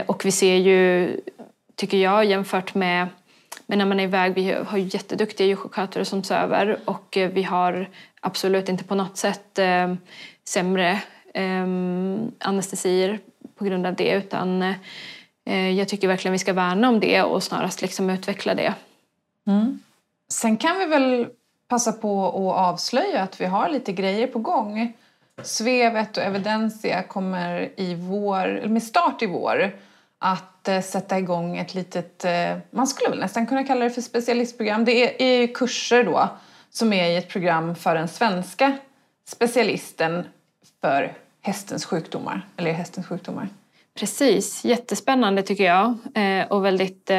Och 0.06 0.26
vi 0.26 0.32
ser 0.32 0.56
ju, 0.56 1.12
tycker 1.76 1.98
jag, 1.98 2.26
jämfört 2.26 2.76
med 2.76 3.08
men 3.66 3.78
när 3.78 3.86
man 3.86 4.00
är 4.00 4.04
iväg, 4.04 4.34
vi 4.34 4.52
har 4.52 4.78
ju 4.78 4.90
jätteduktiga 4.94 5.48
djursjukskötare 5.48 6.06
som 6.06 6.24
söver 6.24 6.80
och 6.86 7.18
eh, 7.18 7.30
vi 7.30 7.44
har 7.44 7.90
absolut 8.22 8.70
inte 8.70 8.84
på 8.84 8.96
något 8.96 9.18
sätt 9.18 9.60
eh, 9.60 9.94
sämre 10.48 11.02
eh, 11.34 11.68
anestesier 12.40 13.20
på 13.56 13.66
grund 13.66 13.86
av 13.86 13.96
det 13.96 14.12
utan 14.12 14.62
eh, 15.46 15.70
jag 15.70 15.88
tycker 15.88 16.08
verkligen 16.08 16.32
vi 16.32 16.40
ska 16.40 16.54
värna 16.54 16.90
om 16.90 17.00
det 17.00 17.22
och 17.24 17.44
snarast 17.44 17.82
liksom 17.82 18.10
utveckla 18.10 18.56
det. 18.56 18.74
Mm. 19.48 19.80
Sen 20.30 20.58
kan 20.58 20.80
vi 20.80 20.86
väl 20.86 21.28
passa 21.68 21.92
på 21.92 22.28
att 22.28 22.68
avslöja 22.68 23.22
att 23.22 23.42
vi 23.42 23.46
har 23.46 23.70
lite 23.70 23.92
grejer 23.92 24.28
på 24.28 24.40
gång. 24.40 24.94
Svevet 25.44 26.18
och 26.18 26.24
Evidensia 26.24 27.04
kommer 27.04 27.70
i 27.78 27.96
vår, 27.96 28.68
med 28.68 28.84
start 28.84 29.22
i 29.22 29.26
vår 29.26 29.72
att 30.20 30.53
eh, 30.68 30.82
sätta 30.82 31.20
igång 31.20 31.58
ett 31.58 31.74
litet, 31.74 32.26
eh, 32.26 32.58
man 32.72 32.88
skulle 32.88 33.10
väl 33.10 33.20
nästan 33.20 33.48
kunna 33.48 33.64
kalla 33.64 33.84
det 33.84 33.92
för 33.92 34.02
specialistprogram. 34.02 34.86
Det 34.86 35.24
är, 35.24 35.48
kurser 35.48 36.04
då 36.04 36.30
som 36.70 36.94
är 36.94 37.10
i 37.10 37.16
ett 37.16 37.30
program 37.30 37.76
för 37.76 37.96
den 37.96 38.08
svenska 38.08 38.78
specialisten 39.28 40.26
för 40.82 41.14
hästens 41.42 41.86
sjukdomar, 41.86 42.48
eller 42.58 42.72
hästens 42.72 43.08
sjukdomar. 43.08 43.50
Precis, 44.00 44.66
jättespännande 44.66 45.42
tycker 45.42 45.64
jag 45.64 45.98
eh, 46.16 46.48
och 46.48 46.66
väldigt 46.66 47.12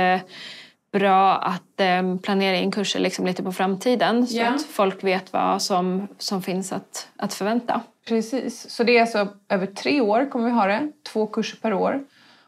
bra 0.92 1.36
att 1.36 1.80
planera 2.22 2.56
in 2.56 2.72
kurser 2.72 3.00
liksom 3.00 3.26
lite 3.26 3.42
på 3.42 3.52
framtiden 3.52 4.26
så 4.26 4.36
yeah. 4.36 4.54
att 4.54 4.62
folk 4.62 5.04
vet 5.04 5.32
vad 5.32 5.62
som, 5.62 6.08
som 6.18 6.42
finns 6.42 6.72
att, 6.72 7.08
att 7.16 7.34
förvänta. 7.34 7.80
Precis, 8.08 8.70
så 8.70 8.84
det 8.84 8.96
är 8.96 9.00
alltså 9.00 9.28
över 9.48 9.66
tre 9.66 10.00
år 10.00 10.30
kommer 10.30 10.44
vi 10.44 10.50
ha 10.50 10.66
det, 10.66 10.92
två 11.12 11.26
kurser 11.26 11.58
per 11.62 11.74
år. 11.74 12.04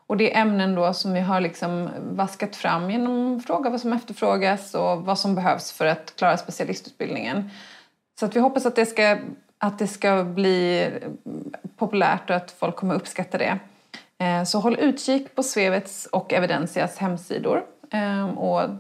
Och 0.06 0.16
det 0.16 0.34
är 0.34 0.40
ämnen 0.40 0.74
då 0.74 0.92
som 0.92 1.12
vi 1.12 1.20
har 1.20 1.40
liksom 1.40 1.90
vaskat 2.10 2.56
fram 2.56 2.90
genom 2.90 3.36
att 3.36 3.46
fråga 3.46 3.70
vad 3.70 3.80
som 3.80 3.92
efterfrågas 3.92 4.74
och 4.74 5.04
vad 5.04 5.18
som 5.18 5.34
behövs 5.34 5.72
för 5.72 5.86
att 5.86 6.16
klara 6.16 6.36
specialistutbildningen. 6.36 7.50
Så 8.20 8.26
att 8.26 8.36
vi 8.36 8.40
hoppas 8.40 8.66
att 8.66 8.76
det 8.76 8.86
ska, 8.86 9.18
att 9.58 9.78
det 9.78 9.86
ska 9.86 10.24
bli 10.24 10.88
populärt 11.76 12.30
och 12.30 12.36
att 12.36 12.50
folk 12.50 12.76
kommer 12.76 12.94
uppskatta 12.94 13.38
det. 13.38 13.58
Eh, 14.18 14.44
så 14.44 14.58
håll 14.60 14.76
utkik 14.78 15.34
på 15.34 15.42
Svevets 15.42 16.06
och 16.06 16.32
Evidensias 16.32 16.98
hemsidor 16.98 17.64
eh, 17.92 18.28
och 18.28 18.70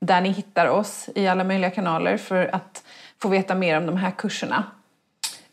där 0.00 0.20
ni 0.20 0.28
hittar 0.28 0.66
oss 0.66 1.08
i 1.14 1.28
alla 1.28 1.44
möjliga 1.44 1.70
kanaler 1.70 2.16
för 2.16 2.54
att 2.54 2.84
få 3.22 3.28
veta 3.28 3.54
mer 3.54 3.76
om 3.76 3.86
de 3.86 3.96
här 3.96 4.10
kurserna. 4.10 4.64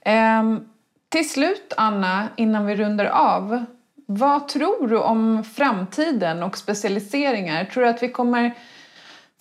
Eh, 0.02 0.44
till 1.10 1.30
slut, 1.30 1.74
Anna, 1.78 2.28
innan 2.36 2.66
vi 2.66 2.76
rundar 2.76 3.06
av. 3.06 3.66
Vad 4.06 4.48
tror 4.48 4.88
du 4.88 4.98
om 4.98 5.44
framtiden 5.44 6.44
och 6.44 6.58
specialiseringar? 6.58 7.66
Tror 7.66 7.84
du 7.84 7.90
att 7.90 8.04
vi 8.04 8.10
kommer 8.10 8.54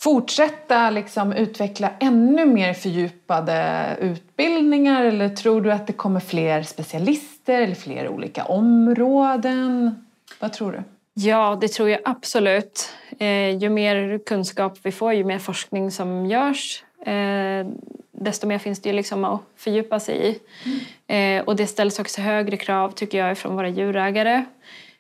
fortsätta 0.01 0.91
liksom 0.91 1.33
utveckla 1.33 1.91
ännu 2.01 2.47
mer 2.47 2.75
fördjupade 2.75 3.87
utbildningar 4.01 5.05
eller 5.05 5.29
tror 5.29 5.61
du 5.61 5.73
att 5.73 5.87
det 5.87 5.93
kommer 5.93 6.21
fler 6.21 6.63
specialister 6.63 7.63
eller 7.63 7.75
fler 7.75 8.09
olika 8.09 8.45
områden? 8.45 10.05
Vad 10.41 10.53
tror 10.53 10.73
du? 10.73 10.83
Ja, 11.15 11.59
det 11.61 11.69
tror 11.69 11.89
jag 11.89 12.01
absolut. 12.05 12.91
Eh, 13.19 13.57
ju 13.57 13.69
mer 13.69 14.19
kunskap 14.27 14.79
vi 14.83 14.93
får, 14.93 15.13
ju 15.13 15.25
mer 15.25 15.39
forskning 15.39 15.91
som 15.91 16.27
görs 16.27 16.85
eh, 17.07 17.67
desto 18.13 18.47
mer 18.47 18.59
finns 18.59 18.81
det 18.81 18.89
ju 18.89 18.97
liksom 18.97 19.25
att 19.25 19.41
fördjupa 19.57 20.01
sig 20.01 20.17
i. 20.17 20.39
Mm. 20.65 21.41
Eh, 21.41 21.45
och 21.45 21.57
det 21.57 21.67
ställs 21.67 21.99
också 21.99 22.21
högre 22.21 22.57
krav 22.57 22.91
tycker 22.91 23.19
jag 23.19 23.39
från 23.39 23.57
våra 23.57 23.69
djurägare. 23.69 24.45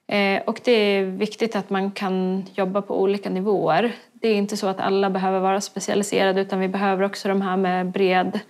Eh, 0.06 0.42
och 0.42 0.60
det 0.64 0.72
är 0.72 1.04
viktigt 1.04 1.56
att 1.56 1.70
man 1.70 1.90
kan 1.90 2.46
jobba 2.54 2.82
på 2.82 3.02
olika 3.02 3.30
nivåer. 3.30 3.92
Det 4.12 4.28
är 4.28 4.34
inte 4.34 4.56
så 4.56 4.66
att 4.66 4.80
alla 4.80 5.10
behöver 5.10 5.40
vara 5.40 5.60
specialiserade 5.60 6.40
utan 6.40 6.60
vi 6.60 6.68
behöver 6.68 7.04
också 7.04 7.28
de 7.28 7.42
här 7.42 7.56
med 7.56 7.86
bred 7.86 8.40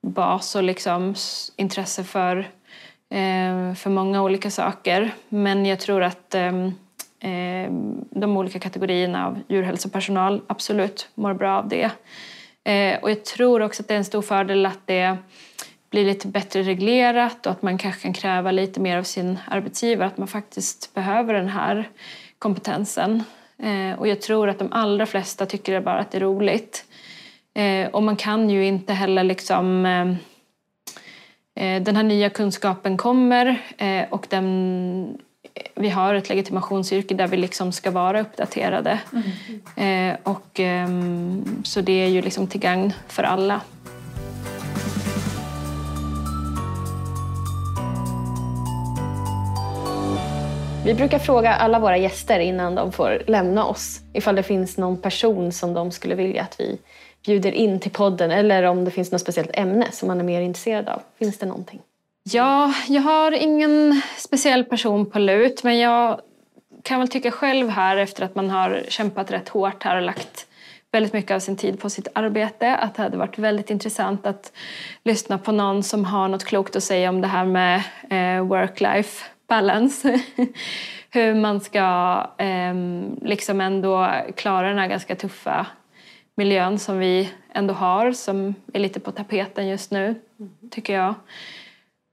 bas 0.00 0.54
och 0.54 0.62
liksom 0.62 1.14
intresse 1.56 2.04
för, 2.04 2.36
eh, 3.08 3.74
för 3.74 3.90
många 3.90 4.22
olika 4.22 4.50
saker. 4.50 5.10
Men 5.28 5.66
jag 5.66 5.80
tror 5.80 6.02
att 6.02 6.34
ehm, 6.34 6.72
Eh, 7.24 7.70
de 8.10 8.36
olika 8.36 8.58
kategorierna 8.58 9.26
av 9.26 9.40
djurhälsopersonal 9.48 10.40
absolut 10.46 11.08
mår 11.14 11.34
bra 11.34 11.58
av 11.58 11.68
det. 11.68 11.90
Eh, 12.64 12.98
och 13.02 13.10
jag 13.10 13.24
tror 13.24 13.62
också 13.62 13.82
att 13.82 13.88
det 13.88 13.94
är 13.94 13.98
en 13.98 14.04
stor 14.04 14.22
fördel 14.22 14.66
att 14.66 14.86
det 14.86 15.16
blir 15.90 16.04
lite 16.04 16.28
bättre 16.28 16.62
reglerat 16.62 17.46
och 17.46 17.52
att 17.52 17.62
man 17.62 17.78
kanske 17.78 18.02
kan 18.02 18.12
kräva 18.12 18.50
lite 18.50 18.80
mer 18.80 18.98
av 18.98 19.02
sin 19.02 19.38
arbetsgivare 19.48 20.06
att 20.08 20.18
man 20.18 20.28
faktiskt 20.28 20.94
behöver 20.94 21.34
den 21.34 21.48
här 21.48 21.88
kompetensen. 22.38 23.24
Eh, 23.58 23.98
och 23.98 24.08
jag 24.08 24.20
tror 24.20 24.48
att 24.48 24.58
de 24.58 24.72
allra 24.72 25.06
flesta 25.06 25.46
tycker 25.46 25.80
bara 25.80 25.98
att 25.98 26.10
det 26.10 26.18
är 26.18 26.20
roligt. 26.20 26.84
Eh, 27.54 27.88
och 27.88 28.02
man 28.02 28.16
kan 28.16 28.50
ju 28.50 28.66
inte 28.66 28.92
heller 28.92 29.24
liksom 29.24 29.86
eh, 29.86 30.10
eh, 31.64 31.82
den 31.82 31.96
här 31.96 32.02
nya 32.02 32.30
kunskapen 32.30 32.96
kommer 32.96 33.60
och 34.10 34.26
den 34.30 35.18
vi 35.74 35.88
har 35.88 36.14
ett 36.14 36.28
legitimationsyrke 36.28 37.14
där 37.14 37.26
vi 37.26 37.36
liksom 37.36 37.72
ska 37.72 37.90
vara 37.90 38.20
uppdaterade. 38.20 39.00
Mm. 39.76 40.10
Eh, 40.10 40.16
och, 40.22 40.60
eh, 40.60 40.88
så 41.64 41.80
det 41.80 41.92
är 41.92 42.08
ju 42.08 42.22
liksom 42.22 42.46
till 42.46 42.60
gagn 42.60 42.92
för 43.08 43.22
alla. 43.22 43.60
Vi 50.84 50.94
brukar 50.94 51.18
fråga 51.18 51.54
alla 51.54 51.78
våra 51.78 51.96
gäster 51.96 52.38
innan 52.38 52.74
de 52.74 52.92
får 52.92 53.22
lämna 53.26 53.64
oss 53.64 54.00
ifall 54.12 54.36
det 54.36 54.42
finns 54.42 54.78
någon 54.78 54.96
person 54.96 55.52
som 55.52 55.74
de 55.74 55.90
skulle 55.90 56.14
vilja 56.14 56.42
att 56.42 56.60
vi 56.60 56.78
bjuder 57.26 57.52
in 57.52 57.80
till 57.80 57.90
podden 57.90 58.30
eller 58.30 58.62
om 58.62 58.84
det 58.84 58.90
finns 58.90 59.12
något 59.12 59.20
speciellt 59.20 59.50
ämne 59.54 59.86
som 59.92 60.08
man 60.08 60.20
är 60.20 60.24
mer 60.24 60.40
intresserad 60.40 60.88
av. 60.88 61.02
Finns 61.18 61.38
det 61.38 61.46
någonting? 61.46 61.80
Ja, 62.32 62.74
jag 62.88 63.02
har 63.02 63.32
ingen 63.32 64.02
speciell 64.16 64.64
person 64.64 65.10
på 65.10 65.18
lut 65.18 65.64
men 65.64 65.78
jag 65.78 66.20
kan 66.82 66.98
väl 66.98 67.08
tycka 67.08 67.30
själv 67.30 67.68
här 67.68 67.96
efter 67.96 68.24
att 68.24 68.34
man 68.34 68.50
har 68.50 68.82
kämpat 68.88 69.30
rätt 69.30 69.48
hårt 69.48 69.82
här 69.82 69.96
och 69.96 70.02
lagt 70.02 70.46
väldigt 70.92 71.12
mycket 71.12 71.30
av 71.30 71.38
sin 71.38 71.56
tid 71.56 71.80
på 71.80 71.90
sitt 71.90 72.08
arbete 72.14 72.76
att 72.76 72.94
det 72.94 73.02
hade 73.02 73.16
varit 73.16 73.38
väldigt 73.38 73.70
intressant 73.70 74.26
att 74.26 74.52
lyssna 75.02 75.38
på 75.38 75.52
någon 75.52 75.82
som 75.82 76.04
har 76.04 76.28
något 76.28 76.44
klokt 76.44 76.76
att 76.76 76.82
säga 76.82 77.08
om 77.08 77.20
det 77.20 77.28
här 77.28 77.44
med 77.44 77.76
eh, 78.10 78.46
work-life 78.46 79.24
balance. 79.48 80.20
Hur 81.10 81.34
man 81.34 81.60
ska 81.60 82.16
eh, 82.38 82.74
liksom 83.22 83.60
ändå 83.60 84.10
klara 84.36 84.68
den 84.68 84.78
här 84.78 84.88
ganska 84.88 85.16
tuffa 85.16 85.66
miljön 86.34 86.78
som 86.78 86.98
vi 86.98 87.30
ändå 87.54 87.74
har 87.74 88.12
som 88.12 88.54
är 88.72 88.80
lite 88.80 89.00
på 89.00 89.12
tapeten 89.12 89.68
just 89.68 89.90
nu, 89.90 90.14
tycker 90.70 90.94
jag. 90.94 91.14